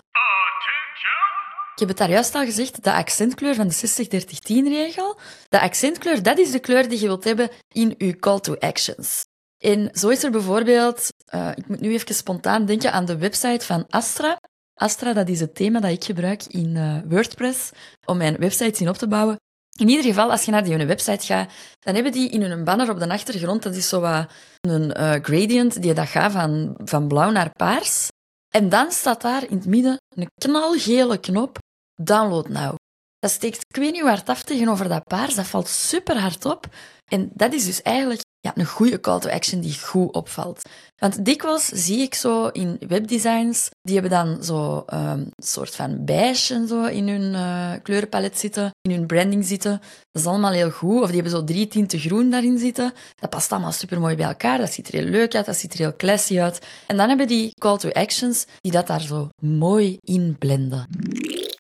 Ik 1.75 1.81
heb 1.81 1.89
het 1.89 1.98
daar 1.98 2.10
juist 2.10 2.36
al 2.36 2.45
gezegd, 2.45 2.83
de 2.83 2.94
accentkleur 2.94 3.55
van 3.55 3.67
de 3.67 3.75
60-30-10-regel. 3.75 5.20
De 5.50 5.60
accentkleur, 5.60 6.24
dat 6.24 6.38
is 6.38 6.51
de 6.51 6.60
kleur 6.60 6.89
die 6.89 7.00
je 7.00 7.05
wilt 7.05 7.24
hebben 7.24 7.50
in 7.67 7.96
je 7.98 8.15
call 8.15 8.39
to 8.39 8.55
actions. 8.55 9.25
En 9.58 9.89
zo 9.94 10.10
is 10.10 10.24
er 10.24 10.32
bijvoorbeeld, 10.32 11.10
uh, 11.36 11.51
ik 11.55 11.67
moet 11.67 11.79
nu 11.79 11.94
even 11.94 12.15
spontaan 12.15 12.65
denken 12.65 12.91
aan 12.91 13.05
de 13.05 13.17
website 13.17 13.65
van 13.65 13.86
Astra. 13.89 14.38
Astra, 14.74 15.13
dat 15.13 15.29
is 15.29 15.39
het 15.39 15.55
thema 15.55 15.79
dat 15.79 15.91
ik 15.91 16.03
gebruik 16.03 16.44
in 16.44 16.75
uh, 16.75 16.98
WordPress 17.08 17.70
om 18.05 18.17
mijn 18.17 18.38
websites 18.38 18.82
in 18.82 18.89
op 18.89 18.98
te 18.98 19.08
bouwen. 19.08 19.36
In 19.79 19.89
ieder 19.89 20.05
geval, 20.05 20.32
als 20.32 20.46
je 20.46 20.51
naar 20.51 20.63
die 20.63 20.86
website 20.86 21.25
gaat, 21.25 21.51
dan 21.79 21.94
hebben 21.94 22.12
die 22.12 22.29
in 22.29 22.41
hun 22.41 22.63
banner 22.63 22.89
op 22.89 23.00
de 23.00 23.10
achtergrond, 23.10 23.63
dat 23.63 23.75
is 23.75 23.89
zo 23.89 24.00
wat 24.00 24.32
een 24.62 25.00
uh, 25.00 25.13
gradient 25.22 25.82
die 25.82 25.94
dat 25.94 26.08
gaat 26.08 26.32
van, 26.32 26.75
van 26.84 27.08
blauw 27.08 27.32
naar 27.32 27.51
paars. 27.51 28.08
En 28.55 28.70
dan 28.70 28.91
staat 28.91 29.22
daar 29.22 29.50
in 29.50 29.58
het 29.58 29.65
midden 29.65 29.98
een 30.10 30.29
knalgele 30.41 31.17
knop, 31.17 31.58
download 31.95 32.49
now. 32.49 32.75
Dat 33.19 33.31
steekt 33.31 33.65
ik 33.67 33.75
weet 33.75 33.91
niet 33.91 34.01
waar 34.01 34.17
het 34.17 34.29
af 34.29 34.43
tegenover 34.43 34.89
dat 34.89 35.03
paars, 35.03 35.35
dat 35.35 35.47
valt 35.47 35.67
super 35.67 36.19
hard 36.19 36.45
op. 36.45 36.67
En 37.05 37.31
dat 37.33 37.53
is 37.53 37.65
dus 37.65 37.81
eigenlijk 37.81 38.21
ja, 38.39 38.51
een 38.55 38.65
goede 38.65 38.99
call 38.99 39.19
to 39.19 39.29
action 39.29 39.61
die 39.61 39.79
goed 39.79 40.13
opvalt. 40.13 40.61
Want 40.95 41.25
dikwijls 41.25 41.65
zie 41.65 41.99
ik 41.99 42.13
zo 42.13 42.47
in 42.47 42.77
webdesigns, 42.87 43.69
die 43.81 43.93
hebben 43.99 44.11
dan 44.11 44.43
zo 44.43 44.85
um, 44.93 44.99
een 44.99 45.31
soort 45.35 45.75
van 45.75 46.05
beige 46.05 46.65
zo 46.67 46.83
in 46.83 47.07
hun 47.07 47.33
uh, 47.33 47.71
kleurenpalet 47.83 48.39
zitten, 48.39 48.71
in 48.81 48.91
hun 48.91 49.05
branding 49.05 49.45
zitten. 49.45 49.81
Dat 50.11 50.21
is 50.21 50.27
allemaal 50.27 50.51
heel 50.51 50.71
goed. 50.71 51.01
Of 51.01 51.05
die 51.05 51.21
hebben 51.21 51.31
zo 51.31 51.43
drie 51.43 51.67
tinten 51.67 51.99
groen 51.99 52.29
daarin 52.29 52.57
zitten. 52.57 52.93
Dat 53.15 53.29
past 53.29 53.51
allemaal 53.51 53.71
super 53.71 53.99
mooi 53.99 54.15
bij 54.15 54.25
elkaar. 54.25 54.57
Dat 54.57 54.71
ziet 54.71 54.87
er 54.87 54.93
heel 54.93 55.09
leuk 55.09 55.35
uit, 55.35 55.45
dat 55.45 55.55
ziet 55.55 55.73
er 55.73 55.79
heel 55.79 55.95
classy 55.95 56.39
uit. 56.39 56.65
En 56.87 56.97
dan 56.97 57.07
hebben 57.07 57.27
die 57.27 57.51
call 57.59 57.77
to 57.77 57.89
actions 57.89 58.45
die 58.61 58.71
dat 58.71 58.87
daar 58.87 59.01
zo 59.01 59.29
mooi 59.41 59.97
in 60.01 60.35
blenden. 60.39 60.85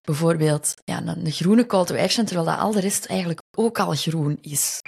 Bijvoorbeeld 0.05 0.73
ja, 0.83 1.01
een, 1.05 1.31
groene 1.31 1.65
call 1.65 1.85
to 1.85 1.95
action, 1.95 2.25
terwijl 2.25 2.47
dat 2.47 2.59
al 2.59 2.71
de 2.71 2.79
rest 2.79 3.05
eigenlijk 3.05 3.41
ook 3.57 3.79
al 3.79 3.91
groen 3.91 4.37
is. 4.41 4.81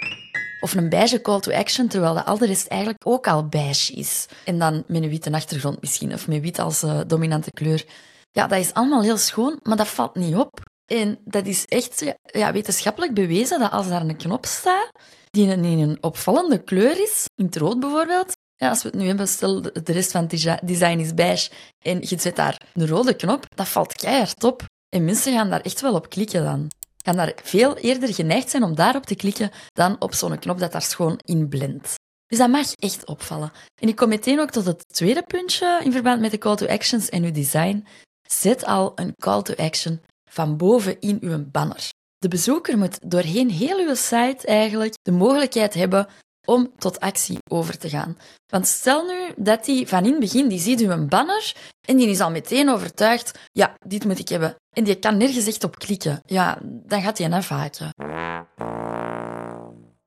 Of 0.60 0.74
een 0.74 0.88
beige 0.88 1.20
call 1.20 1.40
to 1.40 1.52
action, 1.52 1.88
terwijl 1.88 2.14
de 2.14 2.24
al 2.24 2.38
de 2.38 2.46
rest 2.46 2.66
eigenlijk 2.66 3.06
ook 3.06 3.26
al 3.26 3.48
beige 3.48 3.92
is. 3.92 4.26
En 4.44 4.58
dan 4.58 4.84
met 4.86 5.02
een 5.02 5.08
witte 5.08 5.32
achtergrond 5.32 5.80
misschien, 5.80 6.12
of 6.12 6.28
met 6.28 6.40
wit 6.40 6.58
als 6.58 6.82
uh, 6.82 7.00
dominante 7.06 7.50
kleur. 7.50 7.84
Ja, 8.30 8.46
dat 8.46 8.58
is 8.58 8.72
allemaal 8.72 9.02
heel 9.02 9.16
schoon, 9.16 9.58
maar 9.62 9.76
dat 9.76 9.88
valt 9.88 10.14
niet 10.14 10.36
op. 10.36 10.60
En 10.86 11.18
dat 11.24 11.46
is 11.46 11.64
echt 11.64 12.14
wetenschappelijk 12.30 13.14
bewezen 13.14 13.58
dat 13.58 13.70
als 13.70 13.88
daar 13.88 14.00
een 14.00 14.16
knop 14.16 14.46
staat, 14.46 14.90
die 15.30 15.46
in 15.46 15.64
een 15.64 16.02
opvallende 16.02 16.62
kleur 16.62 17.02
is, 17.02 17.24
in 17.34 17.44
het 17.44 17.56
rood 17.56 17.80
bijvoorbeeld, 17.80 18.32
Ja, 18.54 18.68
als 18.68 18.82
we 18.82 18.88
het 18.88 18.98
nu 18.98 19.06
hebben, 19.06 19.28
stel 19.28 19.62
de 19.62 19.92
rest 19.92 20.10
van 20.10 20.20
het 20.20 20.60
design 20.66 20.98
is 20.98 21.14
beige 21.14 21.50
en 21.84 21.98
je 22.00 22.18
zet 22.18 22.36
daar 22.36 22.60
een 22.74 22.86
rode 22.86 23.14
knop, 23.14 23.44
dat 23.54 23.68
valt 23.68 23.92
keihard 23.92 24.44
op. 24.44 24.62
En 24.88 25.04
mensen 25.04 25.32
gaan 25.32 25.50
daar 25.50 25.60
echt 25.60 25.80
wel 25.80 25.94
op 25.94 26.08
klikken 26.08 26.44
dan. 26.44 26.70
Gaan 27.04 27.16
daar 27.16 27.32
veel 27.42 27.76
eerder 27.76 28.14
geneigd 28.14 28.50
zijn 28.50 28.62
om 28.62 28.74
daarop 28.74 29.06
te 29.06 29.14
klikken 29.14 29.50
dan 29.72 29.96
op 29.98 30.14
zo'n 30.14 30.38
knop 30.38 30.58
dat 30.58 30.72
daar 30.72 30.82
schoon 30.82 31.18
in 31.24 31.48
blendt. 31.48 31.94
Dus 32.26 32.38
dat 32.38 32.48
mag 32.48 32.72
echt 32.72 33.06
opvallen. 33.06 33.52
En 33.80 33.88
ik 33.88 33.96
kom 33.96 34.08
meteen 34.08 34.40
ook 34.40 34.50
tot 34.50 34.64
het 34.64 34.84
tweede 34.94 35.22
puntje 35.22 35.80
in 35.84 35.92
verband 35.92 36.20
met 36.20 36.30
de 36.30 36.38
call 36.38 36.56
to 36.56 36.66
actions 36.66 37.08
en 37.08 37.24
uw 37.24 37.32
design. 37.32 37.86
Zet 38.28 38.64
al 38.64 38.92
een 38.94 39.14
call 39.16 39.42
to 39.42 39.54
action 39.54 40.00
van 40.30 40.56
boven 40.56 41.00
in 41.00 41.18
uw 41.20 41.44
banner. 41.50 41.88
De 42.18 42.28
bezoeker 42.28 42.78
moet 42.78 43.10
doorheen 43.10 43.50
heel 43.50 43.78
uw 43.78 43.94
site 43.94 44.46
eigenlijk 44.46 44.94
de 45.02 45.12
mogelijkheid 45.12 45.74
hebben 45.74 46.08
om 46.48 46.72
tot 46.78 47.00
actie 47.00 47.38
over 47.50 47.78
te 47.78 47.88
gaan. 47.88 48.18
Want 48.46 48.66
stel 48.66 49.06
nu 49.06 49.32
dat 49.36 49.66
hij 49.66 49.86
van 49.86 50.04
in 50.04 50.10
het 50.10 50.20
begin, 50.20 50.48
die 50.48 50.58
ziet 50.58 50.80
uw 50.80 51.06
banner 51.06 51.54
en 51.88 51.96
die 51.96 52.08
is 52.08 52.20
al 52.20 52.30
meteen 52.30 52.68
overtuigd, 52.68 53.38
ja, 53.52 53.74
dit 53.86 54.04
moet 54.04 54.18
ik 54.18 54.28
hebben. 54.28 54.54
En 54.76 54.84
die 54.84 54.94
kan 54.94 55.16
nergens 55.16 55.46
echt 55.46 55.64
op 55.64 55.78
klikken. 55.78 56.20
Ja, 56.26 56.58
dan 56.62 57.02
gaat 57.02 57.18
hij 57.18 57.30
afhaken. 57.30 57.90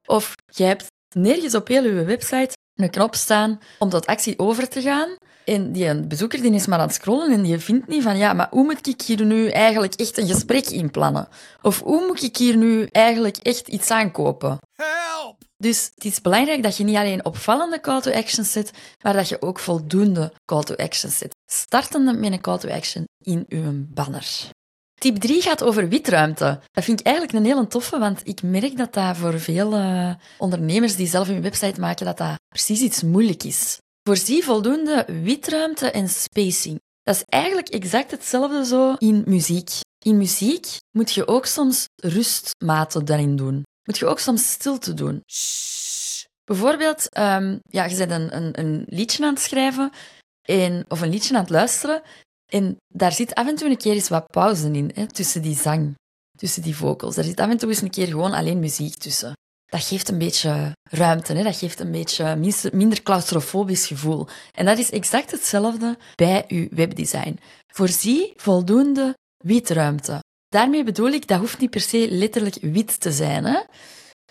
Of 0.05 0.33
je 0.45 0.63
hebt 0.63 0.87
nergens 1.15 1.55
op 1.55 1.67
heel 1.67 1.83
uw 1.83 2.05
website 2.05 2.53
een 2.75 2.89
knop 2.89 3.15
staan 3.15 3.59
om 3.79 3.89
tot 3.89 4.05
actie 4.05 4.39
over 4.39 4.69
te 4.69 4.81
gaan. 4.81 5.15
En 5.45 5.71
die 5.71 6.07
bezoeker 6.07 6.41
die 6.41 6.53
is 6.53 6.65
maar 6.65 6.79
aan 6.79 6.85
het 6.85 6.95
scrollen 6.95 7.31
en 7.31 7.41
die 7.41 7.57
vindt 7.57 7.87
niet 7.87 8.03
van 8.03 8.17
ja, 8.17 8.33
maar 8.33 8.47
hoe 8.49 8.63
moet 8.63 8.87
ik 8.87 9.01
hier 9.01 9.25
nu 9.25 9.47
eigenlijk 9.49 9.93
echt 9.93 10.17
een 10.17 10.27
gesprek 10.27 10.69
inplannen? 10.69 11.27
Of 11.61 11.81
hoe 11.81 12.05
moet 12.05 12.23
ik 12.23 12.37
hier 12.37 12.57
nu 12.57 12.87
eigenlijk 12.91 13.37
echt 13.37 13.67
iets 13.67 13.91
aankopen? 13.91 14.57
Help! 14.75 15.40
Dus 15.61 15.91
het 15.95 16.05
is 16.05 16.21
belangrijk 16.21 16.63
dat 16.63 16.77
je 16.77 16.83
niet 16.83 16.95
alleen 16.95 17.25
opvallende 17.25 17.79
call 17.79 18.01
to 18.01 18.11
actions 18.11 18.51
zet, 18.51 18.71
maar 19.03 19.13
dat 19.13 19.29
je 19.29 19.41
ook 19.41 19.59
voldoende 19.59 20.33
call 20.45 20.63
to 20.63 20.75
actions 20.75 21.17
zet. 21.17 21.35
Startende 21.51 22.13
met 22.13 22.31
een 22.31 22.41
call 22.41 22.57
to 22.57 22.69
action 22.69 23.03
in 23.17 23.45
uw 23.49 23.85
banner. 23.93 24.49
Tip 24.93 25.17
3 25.17 25.41
gaat 25.41 25.63
over 25.63 25.89
witruimte. 25.89 26.59
Dat 26.71 26.83
vind 26.83 26.99
ik 26.99 27.05
eigenlijk 27.05 27.37
een 27.37 27.45
hele 27.45 27.67
toffe, 27.67 27.99
want 27.99 28.21
ik 28.23 28.41
merk 28.43 28.77
dat 28.77 28.93
dat 28.93 29.17
voor 29.17 29.39
veel 29.39 29.77
uh, 29.77 30.13
ondernemers 30.37 30.95
die 30.95 31.07
zelf 31.07 31.27
een 31.27 31.41
website 31.41 31.79
maken, 31.79 32.05
dat 32.05 32.17
dat 32.17 32.39
precies 32.47 32.81
iets 32.81 33.03
moeilijk 33.03 33.43
is. 33.43 33.77
Voorzie 34.03 34.43
voldoende 34.43 35.05
witruimte 35.23 35.91
en 35.91 36.09
spacing. 36.09 36.79
Dat 37.03 37.15
is 37.15 37.23
eigenlijk 37.25 37.69
exact 37.69 38.11
hetzelfde 38.11 38.65
zo 38.65 38.95
in 38.97 39.23
muziek. 39.25 39.69
In 40.05 40.17
muziek 40.17 40.67
moet 40.91 41.11
je 41.11 41.27
ook 41.27 41.45
soms 41.45 41.85
rustmaten 41.95 43.05
daarin 43.05 43.35
doen. 43.35 43.63
Moet 43.83 43.97
je 43.97 44.07
ook 44.07 44.19
soms 44.19 44.51
stilte 44.51 44.93
doen. 44.93 45.23
Bijvoorbeeld, 46.43 47.17
um, 47.17 47.59
ja, 47.69 47.85
je 47.85 47.97
bent 47.97 48.11
een, 48.11 48.35
een, 48.35 48.59
een 48.59 48.83
liedje 48.87 49.23
aan 49.25 49.33
het 49.33 49.43
schrijven 49.43 49.91
en, 50.41 50.85
of 50.87 51.01
een 51.01 51.09
liedje 51.09 51.35
aan 51.35 51.41
het 51.41 51.49
luisteren 51.49 52.01
en 52.51 52.77
daar 52.87 53.11
zit 53.11 53.35
af 53.35 53.47
en 53.47 53.55
toe 53.55 53.69
een 53.69 53.77
keer 53.77 53.93
eens 53.93 54.09
wat 54.09 54.27
pauze 54.27 54.71
in, 54.71 54.91
hè, 54.93 55.07
tussen 55.07 55.41
die 55.41 55.55
zang, 55.55 55.95
tussen 56.37 56.61
die 56.61 56.75
vocals. 56.75 57.17
Er 57.17 57.23
zit 57.23 57.39
af 57.39 57.49
en 57.49 57.57
toe 57.57 57.69
eens 57.69 57.81
een 57.81 57.89
keer 57.89 58.07
gewoon 58.07 58.33
alleen 58.33 58.59
muziek 58.59 58.95
tussen. 58.95 59.33
Dat 59.65 59.83
geeft 59.83 60.09
een 60.09 60.17
beetje 60.17 60.71
ruimte, 60.89 61.33
hè? 61.33 61.43
dat 61.43 61.57
geeft 61.57 61.79
een 61.79 61.91
beetje 61.91 62.35
minder 62.73 63.03
claustrofobisch 63.03 63.87
gevoel. 63.87 64.27
En 64.51 64.65
dat 64.65 64.77
is 64.77 64.91
exact 64.91 65.31
hetzelfde 65.31 65.97
bij 66.15 66.43
uw 66.47 66.67
webdesign. 66.71 67.39
Voorzie 67.67 68.33
voldoende 68.35 69.17
witruimte. 69.37 70.19
Daarmee 70.51 70.83
bedoel 70.83 71.09
ik, 71.09 71.27
dat 71.27 71.39
hoeft 71.39 71.59
niet 71.59 71.69
per 71.69 71.81
se 71.81 72.07
letterlijk 72.09 72.57
wit 72.61 72.99
te 72.99 73.11
zijn. 73.11 73.45
Hè? 73.45 73.59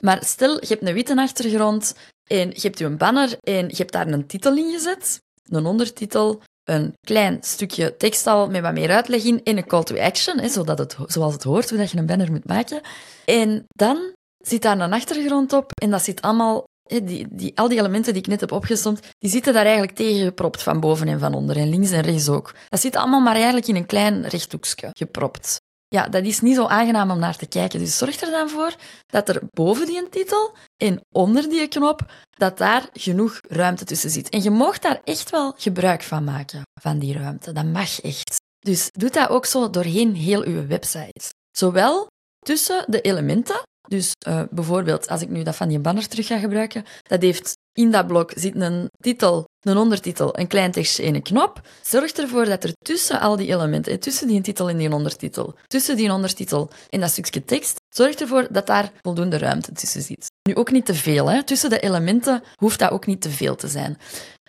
Maar 0.01 0.25
stel, 0.25 0.55
je 0.61 0.67
hebt 0.67 0.87
een 0.87 0.95
witte 0.95 1.17
achtergrond 1.17 1.95
en 2.31 2.49
je 2.49 2.61
hebt 2.61 2.81
een 2.81 2.97
banner 2.97 3.39
en 3.41 3.69
je 3.69 3.77
hebt 3.77 3.93
daar 3.93 4.07
een 4.07 4.27
titel 4.27 4.57
in 4.57 4.71
gezet, 4.73 5.23
een 5.45 5.67
ondertitel, 5.67 6.43
een 6.65 6.95
klein 7.01 7.39
stukje 7.41 7.97
tekst 7.97 8.27
al 8.27 8.51
met 8.51 8.63
wat 8.63 8.73
meer 8.73 8.91
uitleg 8.91 9.23
in 9.25 9.43
en 9.45 9.57
een 9.57 9.67
call 9.67 9.83
to 9.83 9.97
action, 9.97 10.39
hè, 10.39 10.49
zodat 10.49 10.79
het, 10.79 10.97
zoals 11.07 11.33
het 11.33 11.43
hoort, 11.43 11.71
hoe 11.71 11.79
dat 11.79 11.91
je 11.91 11.99
een 11.99 12.07
banner 12.07 12.31
moet 12.31 12.47
maken. 12.47 12.81
En 13.25 13.65
dan 13.69 14.15
zit 14.39 14.63
daar 14.63 14.81
een 14.81 14.93
achtergrond 14.93 15.53
op 15.53 15.71
en 15.83 15.91
dat 15.91 16.03
zit 16.03 16.23
allemaal, 16.23 16.65
hè, 16.89 17.05
die, 17.05 17.27
die, 17.31 17.59
al 17.59 17.69
die 17.69 17.79
elementen 17.79 18.13
die 18.13 18.23
ik 18.23 18.29
net 18.29 18.41
heb 18.41 18.53
opgesomd, 18.53 19.01
die 19.19 19.31
zitten 19.31 19.53
daar 19.53 19.65
eigenlijk 19.65 19.97
tegen 19.97 20.25
gepropt 20.25 20.63
van 20.63 20.81
boven 20.81 21.09
en 21.09 21.19
van 21.19 21.35
onder 21.35 21.57
en 21.57 21.69
links 21.69 21.91
en 21.91 22.03
rechts 22.03 22.29
ook. 22.29 22.55
Dat 22.69 22.81
zit 22.81 22.97
allemaal 22.97 23.21
maar 23.21 23.35
eigenlijk 23.35 23.67
in 23.67 23.77
een 23.77 23.87
klein 23.87 24.27
rechthoekje 24.27 24.89
gepropt 24.93 25.61
ja, 25.95 26.09
dat 26.09 26.25
is 26.25 26.41
niet 26.41 26.55
zo 26.55 26.67
aangenaam 26.67 27.11
om 27.11 27.19
naar 27.19 27.37
te 27.37 27.47
kijken. 27.47 27.79
Dus 27.79 27.99
zorg 27.99 28.21
er 28.21 28.31
dan 28.31 28.49
voor 28.49 28.75
dat 29.07 29.29
er 29.29 29.43
boven 29.51 29.87
die 29.87 30.09
titel 30.09 30.55
en 30.77 31.01
onder 31.15 31.49
die 31.49 31.69
knop, 31.69 32.13
dat 32.31 32.59
daar 32.59 32.89
genoeg 32.93 33.41
ruimte 33.49 33.85
tussen 33.85 34.11
zit. 34.11 34.29
En 34.29 34.43
je 34.43 34.51
mag 34.51 34.79
daar 34.79 35.01
echt 35.05 35.31
wel 35.31 35.55
gebruik 35.57 36.03
van 36.03 36.25
maken, 36.25 36.63
van 36.81 36.99
die 36.99 37.13
ruimte. 37.13 37.53
Dat 37.53 37.65
mag 37.65 38.01
echt. 38.01 38.41
Dus 38.59 38.91
doe 38.93 39.11
dat 39.11 39.29
ook 39.29 39.47
zo 39.47 39.71
doorheen 39.71 40.15
heel 40.15 40.43
uw 40.43 40.67
website. 40.67 41.33
Zowel 41.51 42.07
tussen 42.39 42.85
de 42.87 43.01
elementen, 43.01 43.63
dus 43.89 44.13
uh, 44.29 44.43
bijvoorbeeld 44.51 45.09
als 45.09 45.23
ik 45.23 45.29
nu 45.29 45.43
dat 45.43 45.57
van 45.57 45.69
die 45.69 45.79
banner 45.79 46.09
terug 46.09 46.27
ga 46.27 46.39
gebruiken, 46.39 46.85
dat 47.03 47.23
heeft 47.23 47.57
in 47.73 47.91
dat 47.91 48.07
blok 48.07 48.33
zit 48.35 48.55
een 48.55 48.89
titel, 49.01 49.45
een 49.61 49.77
ondertitel, 49.77 50.39
een 50.39 50.47
klein 50.47 50.73
tekstje 50.73 51.03
en 51.03 51.15
een 51.15 51.23
knop. 51.23 51.61
Zorg 51.83 52.13
ervoor 52.13 52.45
dat 52.45 52.65
er 52.65 52.73
tussen 52.83 53.21
al 53.21 53.37
die 53.37 53.49
elementen, 53.49 54.01
tussen 54.01 54.29
die 54.29 54.41
titel 54.41 54.69
en 54.69 54.77
die 54.77 54.93
ondertitel, 54.93 55.55
tussen 55.67 55.97
die 55.97 56.13
ondertitel 56.13 56.71
en 56.91 57.01
dat 57.01 57.11
stukje 57.11 57.45
tekst, 57.45 57.81
zorg 57.89 58.15
ervoor 58.15 58.47
dat 58.51 58.67
daar 58.67 58.93
voldoende 59.03 59.39
ruimte 59.39 59.73
tussen 59.73 60.03
zit. 60.03 60.31
Nu 60.43 60.55
ook 60.55 60.71
niet 60.71 60.87
te 60.87 60.95
veel. 60.95 61.31
Hè. 61.31 61.45
Tussen 61.45 61.71
de 61.71 61.81
elementen 61.81 62.43
hoeft 62.55 62.79
dat 62.79 62.91
ook 62.91 63.07
niet 63.07 63.21
te 63.23 63.31
veel 63.31 63.57
te 63.57 63.69
zijn. 63.69 63.99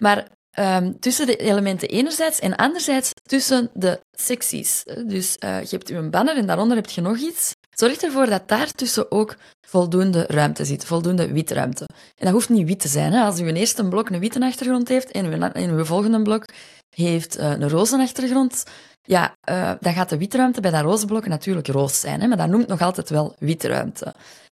Maar 0.01 0.27
um, 0.59 0.99
tussen 0.99 1.25
de 1.25 1.35
elementen 1.35 1.87
enerzijds 1.89 2.39
en 2.39 2.55
anderzijds 2.55 3.11
tussen 3.23 3.69
de 3.73 4.01
secties. 4.11 4.83
Dus 5.05 5.35
uh, 5.39 5.61
je 5.61 5.69
hebt 5.69 5.89
een 5.89 6.09
banner 6.09 6.37
en 6.37 6.45
daaronder 6.45 6.77
heb 6.77 6.89
je 6.89 7.01
nog 7.01 7.17
iets. 7.17 7.53
Zorg 7.81 8.01
ervoor 8.01 8.25
dat 8.25 8.47
daartussen 8.47 9.11
ook 9.11 9.35
voldoende 9.67 10.25
ruimte 10.27 10.65
zit, 10.65 10.85
voldoende 10.85 11.31
witruimte. 11.31 11.85
En 12.15 12.25
dat 12.25 12.33
hoeft 12.33 12.49
niet 12.49 12.67
wit 12.67 12.79
te 12.79 12.87
zijn. 12.87 13.11
Hè. 13.11 13.23
Als 13.23 13.39
uw 13.39 13.47
eerste 13.47 13.87
blok 13.87 14.09
een 14.09 14.19
witte 14.19 14.39
achtergrond 14.39 14.87
heeft 14.87 15.11
en 15.11 15.25
uw, 15.25 15.77
uw 15.77 15.85
volgende 15.85 16.21
blok 16.21 16.45
heeft 16.89 17.39
uh, 17.39 17.49
een 17.49 17.69
roze 17.69 17.97
achtergrond, 17.97 18.63
ja, 19.01 19.35
uh, 19.49 19.71
dan 19.79 19.93
gaat 19.93 20.09
de 20.09 20.17
witruimte 20.17 20.61
bij 20.61 20.71
dat 20.71 20.81
roze 20.81 21.05
blok 21.05 21.27
natuurlijk 21.27 21.67
roos 21.67 21.99
zijn. 21.99 22.21
Hè, 22.21 22.27
maar 22.27 22.37
dat 22.37 22.47
noemt 22.47 22.67
nog 22.67 22.81
altijd 22.81 23.09
wel 23.09 23.35
witruimte. 23.39 24.13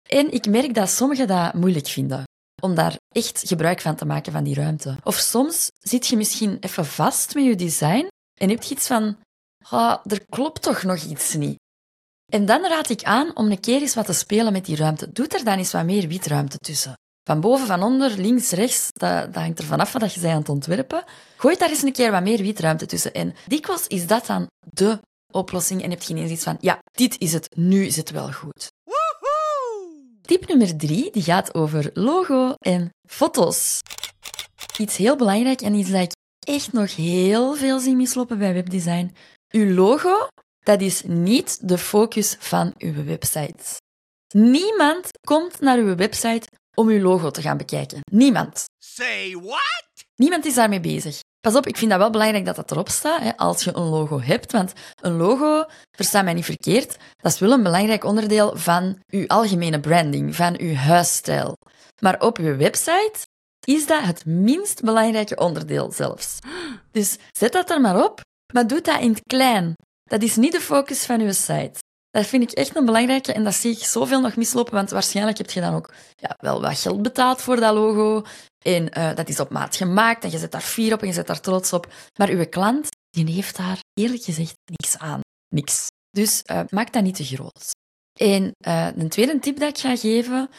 En 0.09 0.31
ik 0.31 0.49
merk 0.49 0.73
dat 0.73 0.89
sommigen 0.89 1.27
dat 1.27 1.53
moeilijk 1.53 1.87
vinden 1.87 2.23
om 2.61 2.75
daar 2.75 2.95
echt 3.15 3.43
gebruik 3.47 3.81
van 3.81 3.95
te 3.95 4.05
maken 4.05 4.31
van 4.31 4.43
die 4.43 4.55
ruimte. 4.55 4.95
Of 5.03 5.15
soms 5.15 5.71
zit 5.79 6.07
je 6.07 6.17
misschien 6.17 6.57
even 6.59 6.85
vast 6.85 7.35
met 7.35 7.43
je 7.43 7.55
design 7.55 8.07
en 8.39 8.49
heb 8.49 8.63
je 8.63 8.75
iets 8.75 8.87
van, 8.87 9.17
ah, 9.69 9.97
er 10.05 10.25
klopt 10.29 10.61
toch 10.61 10.83
nog 10.83 11.03
iets 11.03 11.33
niet. 11.33 11.57
En 12.31 12.45
dan 12.45 12.65
raad 12.65 12.89
ik 12.89 13.03
aan 13.03 13.35
om 13.35 13.51
een 13.51 13.59
keer 13.59 13.81
eens 13.81 13.95
wat 13.95 14.05
te 14.05 14.13
spelen 14.13 14.53
met 14.53 14.65
die 14.65 14.75
ruimte. 14.75 15.11
Doe 15.11 15.27
er 15.27 15.43
dan 15.43 15.57
eens 15.57 15.71
wat 15.71 15.85
meer 15.85 16.07
witruimte 16.07 16.57
tussen. 16.57 16.93
Van 17.23 17.41
boven, 17.41 17.67
van 17.67 17.83
onder, 17.83 18.17
links, 18.17 18.51
rechts, 18.51 18.89
dat, 18.93 19.33
dat 19.33 19.43
hangt 19.43 19.59
er 19.59 19.65
vanaf 19.65 19.91
wat 19.91 20.13
je 20.13 20.19
bent 20.19 20.33
aan 20.33 20.39
het 20.39 20.49
ontwerpen. 20.49 21.03
Gooi 21.37 21.57
daar 21.57 21.69
eens 21.69 21.83
een 21.83 21.91
keer 21.91 22.11
wat 22.11 22.23
meer 22.23 22.41
witruimte 22.41 22.85
tussen. 22.85 23.13
En 23.13 23.35
dikwijls 23.45 23.87
is 23.87 24.07
dat 24.07 24.25
dan 24.25 24.47
de 24.59 24.99
oplossing 25.31 25.83
en 25.83 25.89
heb 25.89 26.01
je 26.01 26.13
ineens 26.13 26.31
iets 26.31 26.43
van, 26.43 26.57
ja, 26.59 26.79
dit 26.91 27.19
is 27.19 27.33
het, 27.33 27.49
nu 27.55 27.85
is 27.85 27.95
het 27.95 28.11
wel 28.11 28.31
goed. 28.31 28.71
Tip 30.21 30.47
nummer 30.47 30.77
drie, 30.77 31.11
die 31.11 31.23
gaat 31.23 31.53
over 31.53 31.89
logo 31.93 32.53
en 32.57 32.89
foto's. 33.09 33.79
Iets 34.77 34.97
heel 34.97 35.15
belangrijk 35.15 35.61
en 35.61 35.73
iets 35.73 35.89
dat 35.89 36.01
ik 36.01 36.11
echt 36.39 36.73
nog 36.73 36.95
heel 36.95 37.55
veel 37.55 37.79
zie 37.79 37.95
mislopen 37.95 38.37
bij 38.37 38.53
webdesign. 38.53 39.15
Uw 39.49 39.73
logo 39.73 40.27
dat 40.67 40.81
is 40.81 41.01
niet 41.05 41.67
de 41.69 41.77
focus 41.77 42.35
van 42.39 42.73
uw 42.77 43.03
website. 43.03 43.63
Niemand 44.33 45.09
komt 45.27 45.59
naar 45.59 45.77
uw 45.77 45.95
website 45.95 46.47
om 46.75 46.87
uw 46.87 47.01
logo 47.01 47.31
te 47.31 47.41
gaan 47.41 47.57
bekijken. 47.57 47.99
Niemand. 48.11 48.65
Say 48.77 49.31
what? 49.31 49.85
Niemand 50.15 50.45
is 50.45 50.53
daarmee 50.53 50.79
bezig. 50.79 51.19
Pas 51.39 51.55
op, 51.55 51.67
ik 51.67 51.77
vind 51.77 51.91
dat 51.91 51.99
wel 51.99 52.09
belangrijk 52.09 52.45
dat 52.45 52.55
dat 52.55 52.71
erop 52.71 52.89
staat 52.89 53.21
hè, 53.21 53.37
als 53.37 53.63
je 53.63 53.75
een 53.75 53.89
logo 53.89 54.21
hebt. 54.21 54.51
Want 54.51 54.73
een 55.01 55.17
logo, 55.17 55.65
versta 55.91 56.21
mij 56.21 56.33
niet 56.33 56.45
verkeerd, 56.45 56.97
dat 57.15 57.31
is 57.31 57.39
wel 57.39 57.51
een 57.51 57.63
belangrijk 57.63 58.03
onderdeel 58.03 58.57
van 58.57 58.99
uw 59.07 59.27
algemene 59.27 59.79
branding, 59.79 60.35
van 60.35 60.59
uw 60.59 60.73
huisstijl. 60.73 61.57
Maar 62.01 62.19
op 62.21 62.37
uw 62.37 62.57
website 62.57 63.27
is 63.67 63.85
dat 63.85 64.01
het 64.03 64.25
minst 64.25 64.81
belangrijke 64.81 65.35
onderdeel 65.35 65.91
zelfs. 65.91 66.39
Dus 66.91 67.17
zet 67.31 67.51
dat 67.51 67.69
er 67.69 67.81
maar 67.81 68.03
op, 68.03 68.21
maar 68.53 68.67
doe 68.67 68.81
dat 68.81 68.99
in 68.99 69.09
het 69.09 69.21
klein. 69.23 69.75
Dat 70.07 70.21
is 70.21 70.35
niet 70.35 70.51
de 70.51 70.61
focus 70.61 71.05
van 71.05 71.21
uw 71.21 71.31
site. 71.31 71.79
Dat 72.09 72.25
vind 72.25 72.43
ik 72.43 72.51
echt 72.51 72.75
een 72.75 72.85
belangrijke 72.85 73.33
en 73.33 73.43
dat 73.43 73.53
zie 73.53 73.71
ik 73.71 73.83
zoveel 73.83 74.21
nog 74.21 74.35
mislopen, 74.35 74.73
want 74.73 74.89
waarschijnlijk 74.89 75.37
heb 75.37 75.49
je 75.49 75.61
dan 75.61 75.73
ook 75.73 75.93
ja, 76.15 76.35
wel 76.37 76.61
wat 76.61 76.79
geld 76.79 77.01
betaald 77.01 77.41
voor 77.41 77.55
dat 77.55 77.73
logo. 77.73 78.25
En 78.65 78.97
uh, 78.97 79.15
dat 79.15 79.29
is 79.29 79.39
op 79.39 79.49
maat 79.49 79.75
gemaakt 79.75 80.23
en 80.23 80.31
je 80.31 80.37
zet 80.37 80.51
daar 80.51 80.61
fier 80.61 80.93
op 80.93 81.01
en 81.01 81.07
je 81.07 81.13
zet 81.13 81.27
daar 81.27 81.41
trots 81.41 81.73
op. 81.73 81.93
Maar 82.19 82.29
uw 82.29 82.45
klant, 82.45 82.87
die 83.09 83.33
heeft 83.33 83.57
daar 83.57 83.79
eerlijk 83.93 84.23
gezegd 84.23 84.53
niks 84.65 84.97
aan. 84.97 85.19
Niks. 85.55 85.87
Dus 86.09 86.43
uh, 86.51 86.61
maak 86.69 86.93
dat 86.93 87.03
niet 87.03 87.15
te 87.15 87.23
groot. 87.23 87.71
En 88.19 88.51
uh, 88.67 88.87
een 88.95 89.09
tweede 89.09 89.39
tip 89.39 89.59
dat 89.59 89.69
ik 89.69 89.77
ga 89.77 89.95
geven, 89.95 90.49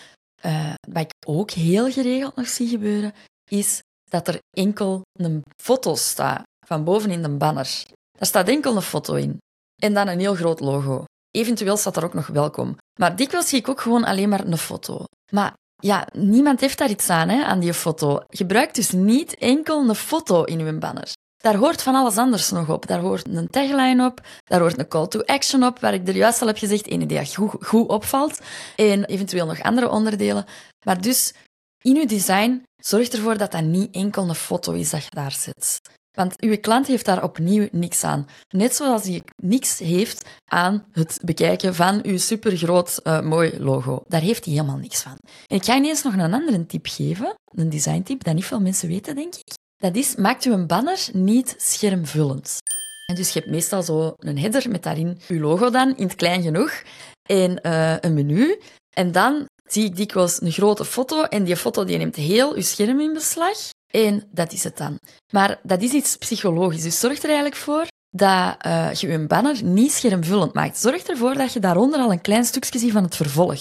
wat 0.89 1.03
ik 1.03 1.13
ook 1.27 1.51
heel 1.51 1.91
geregeld 1.91 2.37
nog 2.37 2.49
zie 2.49 2.69
gebeuren, 2.69 3.13
is 3.51 3.81
dat 4.11 4.29
er 4.29 4.39
enkel 4.57 5.03
een 5.13 5.43
foto 5.63 5.95
staat 5.95 6.43
van 6.67 6.85
boven 6.85 7.11
in 7.11 7.23
de 7.23 7.29
banner. 7.29 7.83
Daar 8.19 8.29
staat 8.29 8.49
enkel 8.49 8.77
een 8.77 8.83
foto 8.83 9.15
in. 9.15 9.39
En 9.83 9.95
dan 9.95 10.09
een 10.09 10.19
heel 10.19 10.35
groot 10.35 10.61
logo. 10.61 11.05
Eventueel 11.31 11.77
staat 11.77 11.97
er 11.97 12.05
ook 12.05 12.15
nog 12.15 12.27
welkom. 12.27 12.77
Maar 13.01 13.17
dikwijls 13.17 13.49
zie 13.49 13.59
ik 13.59 13.69
ook 13.69 13.81
gewoon 13.81 14.05
alleen 14.05 14.29
maar 14.29 14.47
een 14.47 14.59
foto. 14.59 15.05
Maar 15.33 15.55
ja, 15.77 16.07
niemand 16.13 16.61
heeft 16.61 16.79
daar 16.79 16.91
iets 16.91 17.11
aan, 17.11 17.29
hè, 17.29 17.45
aan 17.45 17.61
die 17.61 17.75
foto. 17.75 18.21
Gebruik 18.29 18.75
dus 18.75 18.91
niet 18.91 19.35
enkel 19.35 19.89
een 19.89 19.95
foto 19.95 20.45
in 20.45 20.61
uw 20.61 20.79
banner. 20.79 21.13
Daar 21.37 21.57
hoort 21.57 21.83
van 21.83 21.95
alles 21.95 22.17
anders 22.17 22.51
nog 22.51 22.69
op. 22.69 22.87
Daar 22.87 23.01
hoort 23.01 23.29
een 23.29 23.49
tagline 23.49 24.07
op, 24.07 24.21
daar 24.45 24.61
hoort 24.61 24.79
een 24.79 24.89
call 24.89 25.07
to 25.07 25.21
action 25.21 25.65
op, 25.65 25.79
waar 25.79 25.95
ik 25.95 26.09
er 26.09 26.17
juist 26.17 26.41
al 26.41 26.47
heb 26.47 26.59
gezegd, 26.59 26.87
ene 26.87 27.07
die 27.07 27.27
goed, 27.27 27.67
goed 27.67 27.89
opvalt. 27.89 28.41
En 28.77 29.05
eventueel 29.05 29.47
nog 29.47 29.63
andere 29.63 29.89
onderdelen. 29.89 30.45
Maar 30.85 31.01
dus, 31.01 31.35
in 31.83 31.97
uw 31.97 32.07
design, 32.07 32.63
zorg 32.77 33.09
ervoor 33.09 33.39
dat 33.39 33.53
dat 33.53 33.63
niet 33.63 33.95
enkel 33.95 34.29
een 34.29 34.35
foto 34.35 34.73
is 34.73 34.91
dat 34.91 35.05
je 35.05 35.11
daar 35.11 35.33
zet. 35.33 35.81
Want 36.19 36.41
uw 36.41 36.59
klant 36.61 36.87
heeft 36.87 37.05
daar 37.05 37.23
opnieuw 37.23 37.69
niks 37.73 38.05
aan. 38.05 38.27
Net 38.49 38.75
zoals 38.75 39.05
hij 39.05 39.23
niks 39.37 39.79
heeft 39.79 40.29
aan 40.45 40.85
het 40.93 41.21
bekijken 41.25 41.75
van 41.75 42.01
uw 42.03 42.19
supergroot 42.19 43.01
uh, 43.05 43.21
mooi 43.21 43.59
logo. 43.59 44.03
Daar 44.07 44.21
heeft 44.21 44.45
hij 44.45 44.55
helemaal 44.55 44.77
niks 44.77 45.03
van. 45.03 45.17
Ik 45.47 45.65
ga 45.65 45.77
ineens 45.77 46.03
nog 46.03 46.13
een 46.13 46.33
andere 46.33 46.67
tip 46.67 46.87
geven, 46.87 47.35
een 47.45 47.69
design 47.69 48.03
tip, 48.03 48.25
dat 48.25 48.35
niet 48.35 48.45
veel 48.45 48.61
mensen 48.61 48.89
weten, 48.89 49.15
denk 49.15 49.35
ik. 49.35 49.53
Dat 49.77 49.97
is, 49.97 50.17
maakt 50.17 50.45
uw 50.45 50.67
banner 50.67 51.09
niet 51.13 51.55
schermvullend. 51.57 52.59
En 53.07 53.15
dus 53.15 53.33
je 53.33 53.39
hebt 53.39 53.51
meestal 53.51 53.83
zo 53.83 54.15
een 54.17 54.39
header 54.39 54.71
met 54.71 54.83
daarin 54.83 55.19
uw 55.29 55.41
logo 55.41 55.71
dan, 55.71 55.97
in 55.97 56.07
het 56.07 56.15
klein 56.17 56.43
genoeg, 56.43 56.83
en 57.23 57.61
uh, 57.63 57.97
een 58.01 58.15
menu. 58.15 58.61
En 58.91 59.13
dan 59.13 59.47
zie 59.73 59.85
ik 59.85 59.97
dikwijls 59.97 60.41
een 60.41 60.53
grote 60.53 60.85
foto 60.85 61.23
en 61.23 61.45
die 61.45 61.57
foto 61.57 61.85
die 61.85 61.99
neemt 61.99 62.17
heel 62.17 62.55
uw 62.55 62.63
scherm 62.63 63.01
in 63.01 63.13
beslag. 63.13 63.57
En 63.93 64.29
dat 64.31 64.53
is 64.53 64.65
het 64.65 64.77
dan. 64.77 64.99
Maar 65.33 65.61
dat 65.63 65.83
is 65.83 65.93
iets 65.93 66.17
psychologisch. 66.17 66.83
Dus 66.83 67.01
zorg 67.01 67.19
er 67.19 67.25
eigenlijk 67.25 67.57
voor 67.57 67.87
dat 68.11 68.57
uh, 68.67 68.93
je 68.93 69.09
je 69.09 69.27
banner 69.27 69.65
niet 69.65 69.93
schermvullend 69.93 70.55
maakt. 70.55 70.79
Zorg 70.79 71.03
ervoor 71.03 71.35
dat 71.35 71.53
je 71.53 71.61
daaronder 71.61 72.01
al 72.01 72.13
een 72.13 72.21
klein 72.21 72.45
stukje 72.45 72.79
ziet 72.79 72.93
van 72.93 73.03
het 73.03 73.17
vervolg. 73.17 73.61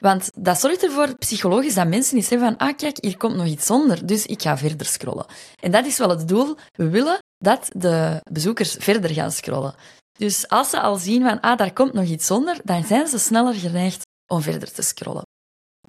Want 0.00 0.30
dat 0.34 0.60
zorgt 0.60 0.82
ervoor 0.82 1.18
psychologisch 1.18 1.74
dat 1.74 1.86
mensen 1.86 2.16
niet 2.16 2.26
zeggen 2.26 2.48
van 2.48 2.68
ah 2.68 2.76
kijk, 2.76 2.96
hier 3.00 3.16
komt 3.16 3.36
nog 3.36 3.46
iets 3.46 3.70
onder, 3.70 4.06
dus 4.06 4.26
ik 4.26 4.42
ga 4.42 4.58
verder 4.58 4.86
scrollen. 4.86 5.26
En 5.60 5.70
dat 5.70 5.86
is 5.86 5.98
wel 5.98 6.08
het 6.08 6.28
doel. 6.28 6.56
We 6.72 6.88
willen 6.88 7.18
dat 7.38 7.68
de 7.76 8.20
bezoekers 8.30 8.76
verder 8.78 9.10
gaan 9.10 9.32
scrollen. 9.32 9.74
Dus 10.18 10.48
als 10.48 10.70
ze 10.70 10.80
al 10.80 10.96
zien 10.96 11.22
van 11.22 11.40
ah, 11.40 11.56
daar 11.56 11.72
komt 11.72 11.92
nog 11.92 12.04
iets 12.04 12.30
onder, 12.30 12.60
dan 12.64 12.84
zijn 12.84 13.06
ze 13.08 13.18
sneller 13.18 13.54
geneigd 13.54 14.02
om 14.26 14.42
verder 14.42 14.72
te 14.72 14.82
scrollen. 14.82 15.22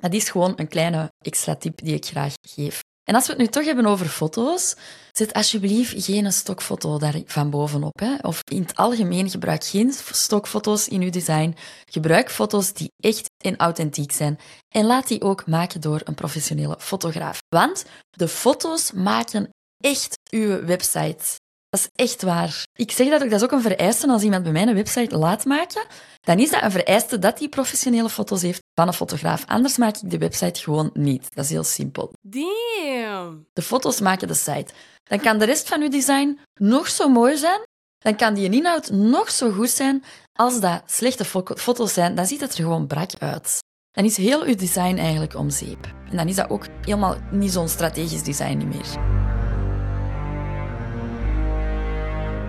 Dat 0.03 0.13
is 0.13 0.29
gewoon 0.29 0.53
een 0.55 0.67
kleine 0.67 1.12
extra 1.22 1.55
tip 1.55 1.79
die 1.83 1.93
ik 1.93 2.05
graag 2.05 2.33
geef. 2.48 2.81
En 3.03 3.15
als 3.15 3.25
we 3.25 3.31
het 3.31 3.41
nu 3.41 3.48
toch 3.48 3.65
hebben 3.65 3.86
over 3.86 4.05
foto's, 4.05 4.75
zet 5.12 5.33
alsjeblieft 5.33 6.05
geen 6.05 6.33
stokfoto 6.33 6.98
daar 6.98 7.22
van 7.25 7.50
bovenop. 7.50 8.00
Hè. 8.00 8.15
Of 8.22 8.39
in 8.51 8.62
het 8.62 8.75
algemeen 8.75 9.29
gebruik 9.29 9.63
geen 9.63 9.93
stokfoto's 10.12 10.88
in 10.88 11.01
uw 11.01 11.10
design. 11.10 11.55
Gebruik 11.86 12.31
foto's 12.31 12.74
die 12.74 12.91
echt 13.03 13.29
en 13.43 13.57
authentiek 13.57 14.12
zijn. 14.12 14.39
En 14.75 14.86
laat 14.86 15.07
die 15.07 15.22
ook 15.22 15.48
maken 15.48 15.81
door 15.81 16.01
een 16.03 16.15
professionele 16.15 16.75
fotograaf. 16.79 17.39
Want 17.50 17.86
de 18.10 18.27
foto's 18.27 18.91
maken 18.91 19.50
echt 19.77 20.19
uw 20.31 20.65
website 20.65 21.24
dat 21.74 21.82
is 21.82 22.06
echt 22.06 22.22
waar. 22.22 22.65
Ik 22.74 22.92
zeg 22.92 23.10
dat 23.10 23.24
ook, 23.24 23.30
dat 23.30 23.39
is 23.39 23.46
ook 23.46 23.51
een 23.51 23.62
vereiste 23.62 24.08
als 24.08 24.24
iemand 24.24 24.44
bij 24.44 24.51
mij 24.51 24.68
een 24.68 24.74
website 24.74 25.18
laat 25.18 25.46
maken. 25.46 25.86
Dan 26.22 26.39
is 26.39 26.50
dat 26.50 26.62
een 26.62 26.72
vereiste 26.72 27.20
dat 27.20 27.39
hij 27.39 27.48
professionele 27.48 28.10
foto's 28.10 28.42
heeft 28.42 28.62
van 28.75 28.88
een 28.88 28.94
fotograaf. 28.94 29.46
Anders 29.46 29.77
maak 29.77 29.96
ik 29.96 30.10
de 30.10 30.18
website 30.18 30.60
gewoon 30.60 30.89
niet. 30.94 31.36
Dat 31.36 31.44
is 31.44 31.50
heel 31.50 31.63
simpel. 31.63 32.13
Damn. 32.22 33.48
De 33.53 33.62
foto's 33.62 34.00
maken 34.00 34.27
de 34.27 34.34
site. 34.34 34.74
Dan 35.03 35.20
kan 35.20 35.38
de 35.38 35.46
rest 35.46 35.68
van 35.68 35.82
uw 35.82 35.89
design 35.89 36.39
nog 36.53 36.88
zo 36.89 37.10
mooi 37.10 37.38
zijn. 37.38 37.62
Dan 37.98 38.15
kan 38.15 38.34
die 38.34 38.51
inhoud 38.51 38.92
nog 38.92 39.32
zo 39.32 39.51
goed 39.51 39.70
zijn. 39.70 40.03
Als 40.34 40.60
dat 40.60 40.82
slechte 40.86 41.25
foto's 41.56 41.94
zijn, 41.94 42.15
dan 42.15 42.25
ziet 42.25 42.42
het 42.42 42.51
er 42.51 42.63
gewoon 42.63 42.88
brak 42.88 43.12
uit. 43.20 43.60
Dan 43.92 44.06
is 44.06 44.18
heel 44.18 44.44
uw 44.44 44.55
design 44.55 44.98
eigenlijk 44.98 45.36
om 45.36 45.50
zeep. 45.50 45.94
En 46.09 46.18
dan 46.18 46.27
is 46.27 46.36
dat 46.36 46.50
ook 46.50 46.66
helemaal 46.81 47.18
niet 47.31 47.51
zo'n 47.51 47.68
strategisch 47.70 48.24
design 48.24 48.68
meer. 48.68 49.23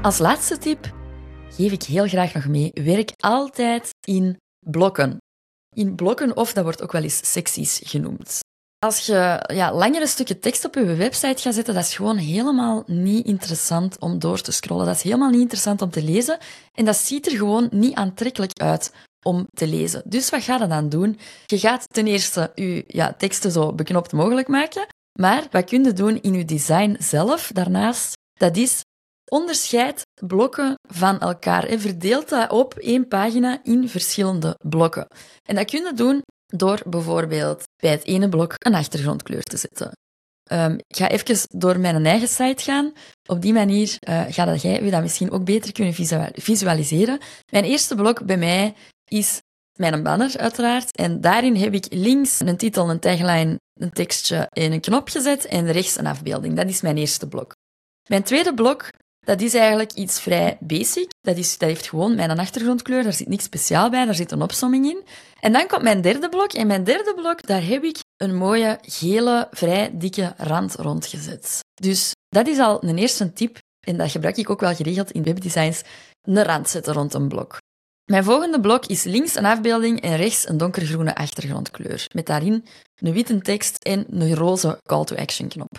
Als 0.05 0.19
laatste 0.19 0.59
tip 0.59 0.95
geef 1.51 1.73
ik 1.73 1.83
heel 1.83 2.07
graag 2.07 2.35
nog 2.35 2.47
mee: 2.47 2.71
werk 2.75 3.13
altijd 3.17 3.95
in 4.07 4.37
blokken. 4.67 5.17
In 5.77 5.95
blokken, 5.95 6.37
of 6.37 6.53
dat 6.53 6.65
wordt 6.65 6.83
ook 6.83 6.93
wel 6.93 7.03
eens 7.03 7.33
secties 7.33 7.81
genoemd. 7.85 8.39
Als 8.79 9.07
je 9.07 9.45
ja, 9.55 9.73
langere 9.73 10.07
stukken 10.07 10.41
tekst 10.41 10.65
op 10.65 10.75
je 10.75 10.95
website 10.95 11.43
gaat 11.43 11.55
zetten, 11.55 11.75
dat 11.75 11.83
is 11.85 11.95
gewoon 11.95 12.17
helemaal 12.17 12.83
niet 12.87 13.27
interessant 13.27 13.99
om 13.99 14.19
door 14.19 14.41
te 14.41 14.53
scrollen. 14.53 14.87
Dat 14.87 14.95
is 14.95 15.03
helemaal 15.03 15.31
niet 15.31 15.41
interessant 15.41 15.83
om 15.83 15.91
te 15.91 16.03
lezen. 16.03 16.39
En 16.73 16.85
dat 16.85 16.97
ziet 16.97 17.27
er 17.27 17.37
gewoon 17.37 17.69
niet 17.71 17.95
aantrekkelijk 17.95 18.61
uit 18.61 18.93
om 19.27 19.47
te 19.51 19.67
lezen. 19.67 20.03
Dus 20.05 20.31
wat 20.31 20.43
ga 20.43 20.59
je 20.59 20.67
dan 20.67 20.89
doen? 20.89 21.19
Je 21.47 21.59
gaat 21.59 21.87
ten 21.93 22.07
eerste 22.07 22.53
je 22.55 22.85
ja, 22.87 23.13
teksten 23.13 23.51
zo 23.51 23.73
beknopt 23.73 24.13
mogelijk 24.13 24.49
maken. 24.49 24.87
Maar 25.19 25.47
wat 25.51 25.65
kun 25.65 25.85
je 25.85 25.93
doen 25.93 26.21
in 26.23 26.35
je 26.35 26.45
design 26.45 26.97
zelf 26.99 27.51
daarnaast? 27.53 28.13
Dat 28.35 28.57
is 28.57 28.83
Onderscheid 29.31 30.03
blokken 30.27 30.75
van 30.89 31.21
elkaar 31.21 31.65
en 31.65 31.81
verdeelt 31.81 32.29
dat 32.29 32.51
op 32.51 32.75
één 32.75 33.09
pagina 33.09 33.61
in 33.63 33.89
verschillende 33.89 34.59
blokken. 34.69 35.07
En 35.43 35.55
dat 35.55 35.71
kun 35.71 35.85
je 35.85 35.93
doen 35.95 36.23
door 36.47 36.83
bijvoorbeeld 36.87 37.63
bij 37.77 37.91
het 37.91 38.05
ene 38.05 38.29
blok 38.29 38.55
een 38.59 38.75
achtergrondkleur 38.75 39.43
te 39.43 39.57
zetten. 39.57 39.93
Ik 40.87 40.97
ga 40.97 41.09
even 41.09 41.59
door 41.59 41.81
mijn 41.81 42.07
eigen 42.07 42.29
site 42.29 42.63
gaan. 42.63 42.93
Op 43.27 43.43
die 43.43 43.53
manier 43.53 43.97
uh, 44.09 44.25
ga 44.29 44.55
jij 44.55 44.83
je 44.83 44.91
dat 44.91 45.03
misschien 45.03 45.31
ook 45.31 45.45
beter 45.45 45.73
kunnen 45.73 45.95
visualiseren. 46.35 47.19
Mijn 47.51 47.65
eerste 47.65 47.95
blok 47.95 48.25
bij 48.25 48.37
mij 48.37 48.75
is 49.05 49.41
mijn 49.79 50.03
banner, 50.03 50.39
uiteraard. 50.39 50.97
En 50.97 51.21
daarin 51.21 51.57
heb 51.57 51.75
ik 51.75 51.87
links 51.91 52.41
een 52.41 52.57
titel, 52.57 52.91
een 52.91 53.01
tagline, 53.01 53.61
een 53.81 53.93
tekstje 53.93 54.49
en 54.51 54.73
een 54.73 54.81
knop 54.81 55.09
gezet 55.09 55.47
en 55.47 55.73
rechts 55.73 55.99
een 55.99 56.07
afbeelding. 56.07 56.57
Dat 56.57 56.69
is 56.69 56.81
mijn 56.81 56.97
eerste 56.97 57.29
blok. 57.29 57.55
Mijn 58.09 58.23
tweede 58.23 58.55
blok 58.55 58.89
dat 59.25 59.41
is 59.41 59.55
eigenlijk 59.55 59.93
iets 59.93 60.21
vrij 60.21 60.57
basic. 60.61 61.11
Dat, 61.21 61.37
is, 61.37 61.59
dat 61.59 61.69
heeft 61.69 61.89
gewoon 61.89 62.15
mijn 62.15 62.39
achtergrondkleur, 62.39 63.03
daar 63.03 63.13
zit 63.13 63.29
niks 63.29 63.45
speciaal 63.45 63.91
bij, 63.91 64.05
daar 64.05 64.15
zit 64.15 64.31
een 64.31 64.43
opsomming 64.43 64.87
in. 64.87 65.03
En 65.41 65.53
dan 65.53 65.67
komt 65.67 65.83
mijn 65.83 66.01
derde 66.01 66.29
blok. 66.29 66.53
En 66.53 66.67
mijn 66.67 66.85
derde 66.85 67.15
blok, 67.15 67.47
daar 67.47 67.65
heb 67.65 67.85
ik 67.85 67.99
een 68.17 68.37
mooie, 68.37 68.79
gele, 68.83 69.49
vrij 69.51 69.91
dikke 69.93 70.35
rand 70.37 70.75
rondgezet. 70.75 71.61
Dus 71.75 72.13
dat 72.29 72.47
is 72.47 72.59
al 72.59 72.85
een 72.85 72.99
eerste 72.99 73.33
tip, 73.33 73.59
en 73.87 73.97
dat 73.97 74.11
gebruik 74.11 74.37
ik 74.37 74.51
ook 74.51 74.61
wel 74.61 74.75
geregeld 74.75 75.11
in 75.11 75.23
webdesigns, 75.23 75.83
een 76.23 76.43
rand 76.43 76.69
zetten 76.69 76.93
rond 76.93 77.15
een 77.15 77.29
blok. 77.29 77.57
Mijn 78.11 78.25
volgende 78.25 78.61
blok 78.61 78.87
is 78.87 79.03
links 79.03 79.35
een 79.35 79.45
afbeelding 79.45 80.01
en 80.01 80.17
rechts 80.17 80.49
een 80.49 80.57
donkergroene 80.57 81.15
achtergrondkleur, 81.15 82.07
met 82.13 82.27
daarin 82.27 82.65
een 82.95 83.13
witte 83.13 83.39
tekst 83.39 83.83
en 83.83 84.07
een 84.09 84.35
roze 84.35 84.81
call 84.83 85.05
to 85.05 85.17
action 85.17 85.49
knop. 85.49 85.79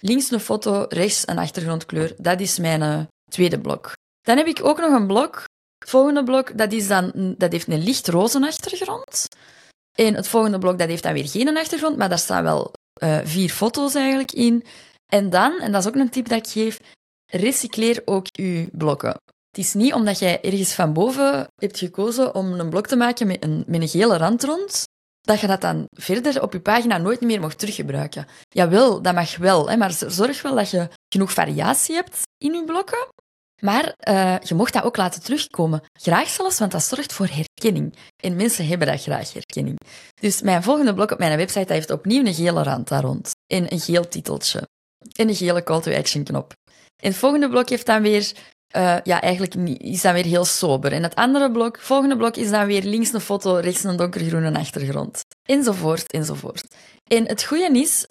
Links 0.00 0.30
een 0.30 0.40
foto, 0.40 0.86
rechts 0.88 1.22
een 1.26 1.38
achtergrondkleur. 1.38 2.14
Dat 2.18 2.40
is 2.40 2.58
mijn 2.58 2.82
uh, 2.82 3.00
tweede 3.30 3.60
blok. 3.60 3.92
Dan 4.22 4.36
heb 4.36 4.46
ik 4.46 4.64
ook 4.64 4.78
nog 4.78 4.92
een 4.92 5.06
blok. 5.06 5.44
Het 5.78 5.90
volgende 5.90 6.24
blok 6.24 6.58
dat 6.58 6.72
is 6.72 6.88
dan, 6.88 7.34
dat 7.38 7.52
heeft 7.52 7.68
een 7.68 7.82
lichtroze 7.82 8.46
achtergrond. 8.46 9.26
En 9.98 10.14
het 10.14 10.28
volgende 10.28 10.58
blok 10.58 10.78
dat 10.78 10.88
heeft 10.88 11.02
dan 11.02 11.12
weer 11.12 11.28
geen 11.28 11.56
achtergrond, 11.56 11.96
maar 11.96 12.08
daar 12.08 12.18
staan 12.18 12.42
wel 12.42 12.72
uh, 13.02 13.18
vier 13.24 13.50
foto's 13.50 13.94
eigenlijk 13.94 14.32
in. 14.32 14.64
En 15.12 15.30
dan, 15.30 15.60
en 15.60 15.72
dat 15.72 15.82
is 15.82 15.88
ook 15.88 15.94
een 15.94 16.10
tip 16.10 16.28
dat 16.28 16.38
ik 16.38 16.46
geef, 16.46 16.80
recycleer 17.26 18.02
ook 18.04 18.26
je 18.32 18.68
blokken. 18.72 19.20
Het 19.50 19.64
is 19.64 19.74
niet 19.74 19.92
omdat 19.92 20.18
jij 20.18 20.40
ergens 20.42 20.74
van 20.74 20.92
boven 20.92 21.46
hebt 21.54 21.78
gekozen 21.78 22.34
om 22.34 22.60
een 22.60 22.70
blok 22.70 22.86
te 22.86 22.96
maken 22.96 23.26
met 23.26 23.44
een, 23.44 23.64
met 23.66 23.80
een 23.80 23.88
gele 23.88 24.16
rand 24.16 24.44
rond, 24.44 24.84
dat 25.26 25.40
je 25.40 25.46
dat 25.46 25.60
dan 25.60 25.88
verder 25.90 26.42
op 26.42 26.52
je 26.52 26.60
pagina 26.60 26.98
nooit 26.98 27.20
meer 27.20 27.40
mocht 27.40 27.58
teruggebruiken. 27.58 28.26
Jawel, 28.48 29.02
dat 29.02 29.14
mag 29.14 29.36
wel, 29.36 29.70
hè, 29.70 29.76
maar 29.76 29.92
zorg 30.06 30.42
wel 30.42 30.54
dat 30.54 30.70
je 30.70 30.88
genoeg 31.08 31.32
variatie 31.32 31.94
hebt 31.94 32.20
in 32.38 32.52
je 32.52 32.64
blokken. 32.64 33.08
Maar 33.62 33.94
uh, 34.08 34.38
je 34.38 34.54
mocht 34.54 34.72
dat 34.72 34.82
ook 34.82 34.96
laten 34.96 35.22
terugkomen. 35.22 35.82
Graag 36.00 36.28
zelfs, 36.28 36.58
want 36.58 36.72
dat 36.72 36.82
zorgt 36.82 37.12
voor 37.12 37.28
herkenning. 37.30 37.96
En 38.22 38.36
mensen 38.36 38.66
hebben 38.66 38.86
dat 38.86 39.02
graag, 39.02 39.32
herkenning. 39.32 39.78
Dus 40.20 40.42
mijn 40.42 40.62
volgende 40.62 40.94
blok 40.94 41.10
op 41.10 41.18
mijn 41.18 41.36
website 41.36 41.72
heeft 41.72 41.90
opnieuw 41.90 42.24
een 42.24 42.34
gele 42.34 42.62
rand 42.62 42.88
daar 42.88 43.02
rond. 43.02 43.30
En 43.46 43.72
een 43.72 43.80
geel 43.80 44.08
titeltje. 44.08 44.68
En 45.12 45.28
een 45.28 45.34
gele 45.34 45.62
call 45.62 45.80
to 45.80 45.92
action 45.92 46.24
knop. 46.24 46.52
En 47.02 47.08
het 47.08 47.16
volgende 47.16 47.48
blok 47.48 47.68
heeft 47.68 47.86
dan 47.86 48.02
weer 48.02 48.32
uh, 48.76 48.96
ja, 49.02 49.20
eigenlijk 49.20 49.54
is 49.80 50.02
dan 50.02 50.14
weer 50.14 50.24
heel 50.24 50.44
sober. 50.44 50.92
En 50.92 51.02
het 51.02 51.14
andere 51.14 51.50
blok, 51.50 51.78
volgende 51.80 52.16
blok, 52.16 52.36
is 52.36 52.50
dan 52.50 52.66
weer 52.66 52.82
links 52.82 53.12
een 53.12 53.20
foto, 53.20 53.54
rechts 53.54 53.84
een 53.84 53.96
donkergroene 53.96 54.58
achtergrond. 54.58 55.20
Enzovoort, 55.42 56.12
enzovoort. 56.12 56.64
En 57.04 57.28
het 57.28 57.44
goede 57.44 57.70
is, 57.72 58.04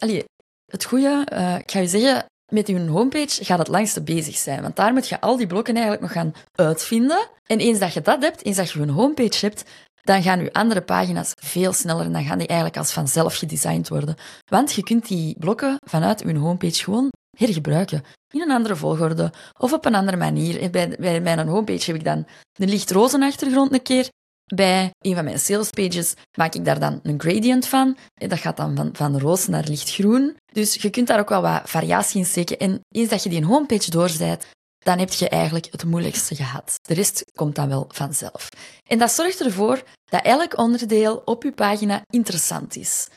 het 0.65 0.86
goede, 0.86 1.28
uh, 1.34 1.56
ik 1.56 1.72
ga 1.72 1.80
je 1.80 1.88
zeggen, 1.88 2.26
met 2.52 2.68
je 2.68 2.89
homepage 2.89 3.44
gaat 3.44 3.60
het 3.60 3.68
langste 3.68 4.02
bezig 4.02 4.36
zijn. 4.36 4.62
Want 4.62 4.76
daar 4.76 4.94
moet 4.94 5.08
je 5.08 5.22
al 5.22 5.38
die 5.38 5.48
blokken 5.48 5.74
eigenlijk 5.74 6.04
nog 6.04 6.12
gaan 6.12 6.34
uitvinden. 6.52 7.30
En 7.44 7.60
eens 7.60 7.80
dat 7.80 7.94
je 7.94 8.02
dat 8.02 8.22
hebt, 8.22 8.46
eens 8.46 8.58
dat 8.58 8.72
je 8.72 8.80
een 8.80 8.89
homepage 8.89 9.46
hebt, 9.46 9.63
dan 10.02 10.24
gaan 10.24 10.39
uw 10.39 10.52
andere 10.52 10.82
pagina's 10.82 11.32
veel 11.36 11.74
sneller 11.74 12.06
en 12.06 12.13
dan 12.13 12.24
gaan 12.24 12.38
die 12.38 12.48
eigenlijk 12.48 12.80
als 12.80 12.91
vanzelf 12.91 13.36
gedesigned 13.36 13.89
worden. 13.89 14.15
Want 14.46 14.74
je 14.74 14.84
kunt 14.84 15.08
die 15.08 15.36
blokken 15.39 15.78
vanuit 15.88 16.24
uw 16.24 16.39
homepage 16.39 16.84
gewoon 16.84 17.12
hergebruiken. 17.36 18.04
In 18.34 18.41
een 18.41 18.52
andere 18.52 18.76
volgorde 18.76 19.32
of 19.60 19.74
op 19.74 19.86
een 19.86 19.95
andere 19.95 20.17
manier. 20.17 20.71
Bij, 20.71 20.95
bij 21.00 21.21
mijn 21.21 21.48
homepage 21.48 21.86
heb 21.86 21.95
ik 21.95 22.04
dan 22.04 22.28
een 22.54 22.69
lichtroze 22.69 23.19
achtergrond 23.19 23.74
een 23.74 23.82
keer. 23.82 24.10
Bij 24.54 24.91
een 25.00 25.15
van 25.15 25.24
mijn 25.24 25.39
salespages 25.39 26.13
maak 26.38 26.56
ik 26.56 26.65
daar 26.65 26.80
dan 26.80 27.00
een 27.04 27.19
gradient 27.21 27.67
van. 27.67 27.98
Dat 28.13 28.39
gaat 28.39 28.58
dan 28.58 28.76
van, 28.76 28.89
van 28.93 29.19
roze 29.19 29.50
naar 29.50 29.63
lichtgroen. 29.67 30.36
Dus 30.54 30.76
je 30.76 30.89
kunt 30.89 31.08
daar 31.08 31.19
ook 31.19 31.30
wel 31.30 31.41
wat 31.41 31.62
variatie 31.63 32.19
in 32.19 32.26
steken. 32.26 32.58
En 32.58 32.80
eens 32.89 33.10
dat 33.10 33.24
je 33.24 33.30
die 33.30 33.45
homepage 33.45 33.89
doorzet, 33.89 34.45
dan 34.80 35.00
heb 35.00 35.13
je 35.13 35.30
eigenlijk 35.30 35.67
het 35.71 35.86
moeilijkste 35.86 36.36
gehad. 36.36 36.80
De 36.82 36.93
rest 36.93 37.24
komt 37.36 37.56
dan 37.56 37.69
wel 37.69 37.86
vanzelf. 37.88 38.50
En 38.88 38.98
dat 38.98 39.12
zorgt 39.12 39.41
ervoor 39.41 39.84
dat 40.06 40.24
elk 40.24 40.58
onderdeel 40.58 41.21
op 41.26 41.43
je 41.43 41.52
pagina 41.52 42.02
interessant 42.10 42.76
is. 42.76 43.08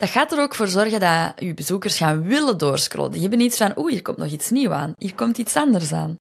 Dat 0.00 0.08
gaat 0.08 0.32
er 0.32 0.40
ook 0.40 0.54
voor 0.54 0.68
zorgen 0.68 1.00
dat 1.00 1.32
je 1.36 1.54
bezoekers 1.54 1.96
gaan 1.96 2.22
willen 2.22 2.58
doorscrollen. 2.58 3.10
Die 3.10 3.20
hebben 3.20 3.40
iets 3.40 3.56
van, 3.56 3.72
oeh, 3.76 3.90
hier 3.90 4.02
komt 4.02 4.16
nog 4.16 4.30
iets 4.30 4.50
nieuws 4.50 4.72
aan. 4.72 4.92
Hier 4.98 5.14
komt 5.14 5.38
iets 5.38 5.56
anders 5.56 5.92
aan. 5.92 6.16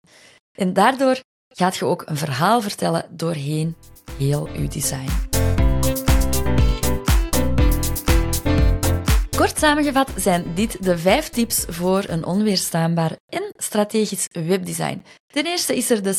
En 0.57 0.73
daardoor 0.73 1.19
gaat 1.47 1.75
je 1.75 1.85
ook 1.85 2.03
een 2.05 2.17
verhaal 2.17 2.61
vertellen 2.61 3.05
doorheen 3.09 3.75
heel 4.17 4.49
je 4.53 4.67
design. 4.67 5.28
Kort 9.39 9.59
samengevat 9.59 10.11
zijn 10.15 10.53
dit 10.55 10.83
de 10.83 10.97
vijf 10.97 11.29
tips 11.29 11.65
voor 11.67 12.03
een 12.07 12.25
onweerstaanbaar 12.25 13.11
en 13.29 13.53
strategisch 13.57 14.27
webdesign. 14.31 15.03
Ten 15.27 15.45
eerste 15.45 15.75
is 15.75 15.89
er 15.89 16.03
de 16.03 16.15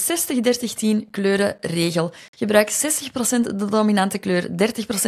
60-30-10 1.05 1.11
kleurenregel. 1.11 2.13
Gebruik 2.37 2.71
60% 2.71 2.75
de 3.41 3.65
dominante 3.65 4.19
kleur, 4.19 4.49
30% 4.49 4.53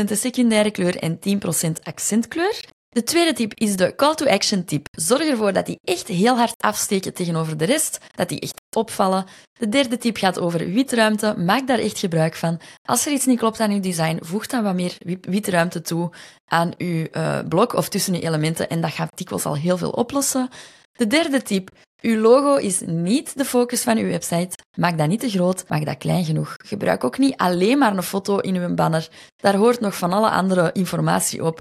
de 0.04 0.14
secundaire 0.14 0.70
kleur 0.70 0.96
en 0.96 1.18
10% 1.18 1.82
accentkleur. 1.82 2.60
De 2.92 3.02
tweede 3.02 3.32
tip 3.32 3.52
is 3.54 3.76
de 3.76 3.94
call 3.94 4.14
to 4.14 4.26
action 4.26 4.64
tip. 4.64 4.86
Zorg 4.90 5.22
ervoor 5.22 5.52
dat 5.52 5.66
die 5.66 5.78
echt 5.84 6.08
heel 6.08 6.36
hard 6.36 6.62
afsteken 6.62 7.14
tegenover 7.14 7.56
de 7.56 7.64
rest, 7.64 7.98
dat 8.14 8.28
die 8.28 8.40
echt 8.40 8.60
opvallen. 8.76 9.24
De 9.52 9.68
derde 9.68 9.98
tip 9.98 10.16
gaat 10.16 10.38
over 10.38 10.70
witruimte. 10.70 11.34
Maak 11.38 11.66
daar 11.66 11.78
echt 11.78 11.98
gebruik 11.98 12.34
van. 12.34 12.60
Als 12.88 13.06
er 13.06 13.12
iets 13.12 13.26
niet 13.26 13.38
klopt 13.38 13.60
aan 13.60 13.70
uw 13.70 13.80
design, 13.80 14.18
voeg 14.20 14.46
dan 14.46 14.62
wat 14.62 14.74
meer 14.74 14.96
witruimte 15.20 15.80
toe 15.80 16.10
aan 16.44 16.72
uw 16.78 17.06
uh, 17.12 17.38
blok 17.48 17.72
of 17.72 17.88
tussen 17.88 18.14
uw 18.14 18.20
elementen 18.20 18.68
en 18.68 18.80
dat 18.80 18.90
gaat 18.90 19.16
dikwijls 19.16 19.44
al 19.44 19.56
heel 19.56 19.76
veel 19.76 19.90
oplossen. 19.90 20.48
De 20.92 21.06
derde 21.06 21.42
tip. 21.42 21.70
Uw 22.00 22.20
logo 22.20 22.54
is 22.54 22.80
niet 22.86 23.36
de 23.36 23.44
focus 23.44 23.82
van 23.82 23.98
uw 23.98 24.08
website. 24.08 24.56
Maak 24.76 24.98
dat 24.98 25.08
niet 25.08 25.20
te 25.20 25.30
groot, 25.30 25.64
maak 25.68 25.84
dat 25.84 25.96
klein 25.96 26.24
genoeg. 26.24 26.54
Gebruik 26.64 27.04
ook 27.04 27.18
niet 27.18 27.36
alleen 27.36 27.78
maar 27.78 27.96
een 27.96 28.02
foto 28.02 28.38
in 28.38 28.56
uw 28.56 28.74
banner. 28.74 29.08
Daar 29.36 29.56
hoort 29.56 29.80
nog 29.80 29.96
van 29.96 30.12
alle 30.12 30.30
andere 30.30 30.70
informatie 30.72 31.44
op. 31.44 31.60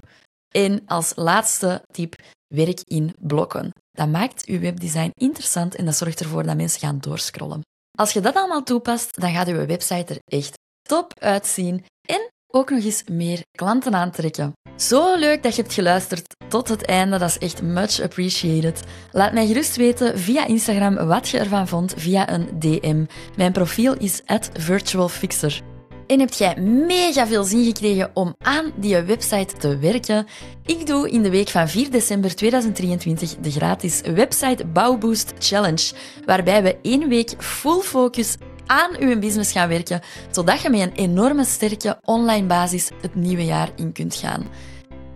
En 0.51 0.81
als 0.85 1.11
laatste 1.15 1.81
tip, 1.91 2.15
werk 2.47 2.81
in 2.85 3.15
blokken. 3.19 3.71
Dat 3.91 4.09
maakt 4.09 4.45
uw 4.45 4.59
webdesign 4.59 5.11
interessant 5.13 5.75
en 5.75 5.85
dat 5.85 5.95
zorgt 5.95 6.19
ervoor 6.19 6.43
dat 6.43 6.55
mensen 6.55 6.79
gaan 6.79 6.99
doorscrollen. 6.99 7.61
Als 7.97 8.13
je 8.13 8.19
dat 8.19 8.35
allemaal 8.35 8.63
toepast, 8.63 9.21
dan 9.21 9.31
gaat 9.31 9.47
uw 9.47 9.65
website 9.65 10.13
er 10.13 10.19
echt 10.25 10.59
top 10.81 11.19
uitzien 11.19 11.85
en 12.07 12.29
ook 12.47 12.69
nog 12.69 12.83
eens 12.83 13.03
meer 13.11 13.41
klanten 13.57 13.95
aantrekken. 13.95 14.53
Zo 14.75 15.15
leuk 15.15 15.43
dat 15.43 15.55
je 15.55 15.61
hebt 15.61 15.73
geluisterd 15.73 16.35
tot 16.47 16.67
het 16.67 16.85
einde, 16.85 17.17
dat 17.17 17.29
is 17.29 17.37
echt 17.37 17.61
much 17.61 18.01
appreciated. 18.01 18.83
Laat 19.11 19.33
mij 19.33 19.47
gerust 19.47 19.75
weten 19.75 20.19
via 20.19 20.45
Instagram 20.45 20.95
wat 20.95 21.29
je 21.29 21.39
ervan 21.39 21.67
vond 21.67 21.93
via 21.97 22.29
een 22.29 22.59
DM. 22.59 23.05
Mijn 23.35 23.51
profiel 23.51 23.97
is 23.97 24.21
virtualfixer. 24.53 25.70
En 26.11 26.19
heb 26.19 26.33
jij 26.33 26.55
mega 26.61 27.27
veel 27.27 27.43
zin 27.43 27.65
gekregen 27.65 28.11
om 28.13 28.35
aan 28.37 28.71
die 28.75 29.01
website 29.01 29.57
te 29.57 29.77
werken? 29.77 30.27
Ik 30.65 30.85
doe 30.85 31.09
in 31.09 31.23
de 31.23 31.29
week 31.29 31.49
van 31.49 31.69
4 31.69 31.91
december 31.91 32.35
2023 32.35 33.35
de 33.35 33.51
gratis 33.51 34.01
Website 34.01 34.65
Bouwboost 34.65 35.33
Challenge, 35.39 35.91
waarbij 36.25 36.63
we 36.63 36.77
één 36.81 37.09
week 37.09 37.33
full 37.37 37.81
focus 37.81 38.35
aan 38.65 38.95
uw 38.99 39.19
business 39.19 39.51
gaan 39.51 39.67
werken, 39.67 40.01
zodat 40.31 40.61
je 40.61 40.69
met 40.69 40.79
een 40.79 40.93
enorme 40.93 41.45
sterke 41.45 41.99
online 42.03 42.47
basis 42.47 42.89
het 43.01 43.15
nieuwe 43.15 43.45
jaar 43.45 43.69
in 43.75 43.91
kunt 43.91 44.15
gaan. 44.15 44.47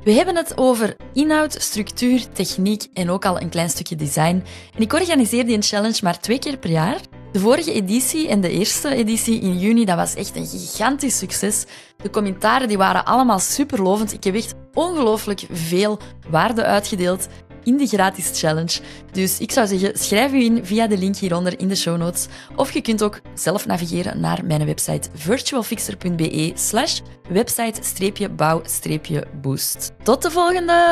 We 0.04 0.12
hebben 0.12 0.36
het 0.36 0.58
over 0.58 0.96
inhoud, 1.14 1.56
structuur, 1.60 2.32
techniek 2.32 2.88
en 2.94 3.10
ook 3.10 3.26
al 3.26 3.42
een 3.42 3.50
klein 3.50 3.70
stukje 3.70 3.96
design. 3.96 4.44
En 4.76 4.82
ik 4.82 4.94
organiseer 4.94 5.46
die 5.46 5.62
challenge 5.62 6.00
maar 6.04 6.20
twee 6.20 6.40
keer 6.40 6.58
per 6.58 6.70
jaar. 6.70 7.00
De 7.36 7.42
vorige 7.42 7.74
editie 7.74 8.28
en 8.28 8.42
de 8.42 8.50
eerste 8.50 8.96
editie 8.96 9.42
in 9.42 9.60
juni, 9.60 9.86
dat 9.86 9.96
was 9.96 10.16
echt 10.16 10.36
een 10.36 10.48
gigantisch 10.48 11.18
succes. 11.18 11.66
De 11.98 12.10
commentaren 12.10 12.68
die 12.68 12.78
waren 12.78 13.06
allemaal 13.06 13.40
superlovend. 13.40 14.14
Ik 14.14 14.24
heb 14.24 14.36
echt 14.36 14.54
ongelooflijk 14.74 15.46
veel 15.52 16.00
waarde 16.30 16.64
uitgedeeld 16.64 17.28
in 17.64 17.78
de 17.78 17.88
gratis 17.88 18.40
challenge. 18.40 18.80
Dus 19.12 19.40
ik 19.40 19.52
zou 19.52 19.68
zeggen, 19.68 19.98
schrijf 19.98 20.32
u 20.32 20.44
in 20.44 20.66
via 20.66 20.88
de 20.88 20.98
link 20.98 21.16
hieronder 21.16 21.60
in 21.60 21.68
de 21.68 21.76
show 21.76 21.98
notes. 21.98 22.28
Of 22.56 22.72
je 22.72 22.82
kunt 22.82 23.04
ook 23.04 23.20
zelf 23.34 23.66
navigeren 23.66 24.20
naar 24.20 24.46
mijn 24.46 24.66
website 24.66 25.10
virtualfixer.be 25.14 26.52
slash 26.54 27.00
website-bouw-boost. 27.30 29.92
Tot 30.04 30.22
de 30.22 30.32
volgende! 30.32 30.84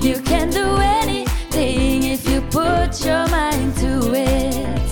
You 0.00 0.22
can 0.22 0.50
do 0.50 0.78
thing 1.60 2.04
if 2.04 2.26
you 2.26 2.40
put 2.58 2.90
your 3.04 3.24
mind 3.28 3.76
to 3.76 3.92
it. 4.14 4.90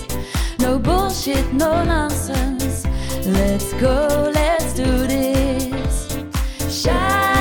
No 0.59 0.79
bullshit, 0.79 1.47
no 1.53 1.83
nonsense. 1.83 2.87
Let's 3.25 3.73
go, 3.85 4.31
let's 4.35 4.75
do 4.75 4.91
this. 5.15 6.19
Shine 6.83 7.38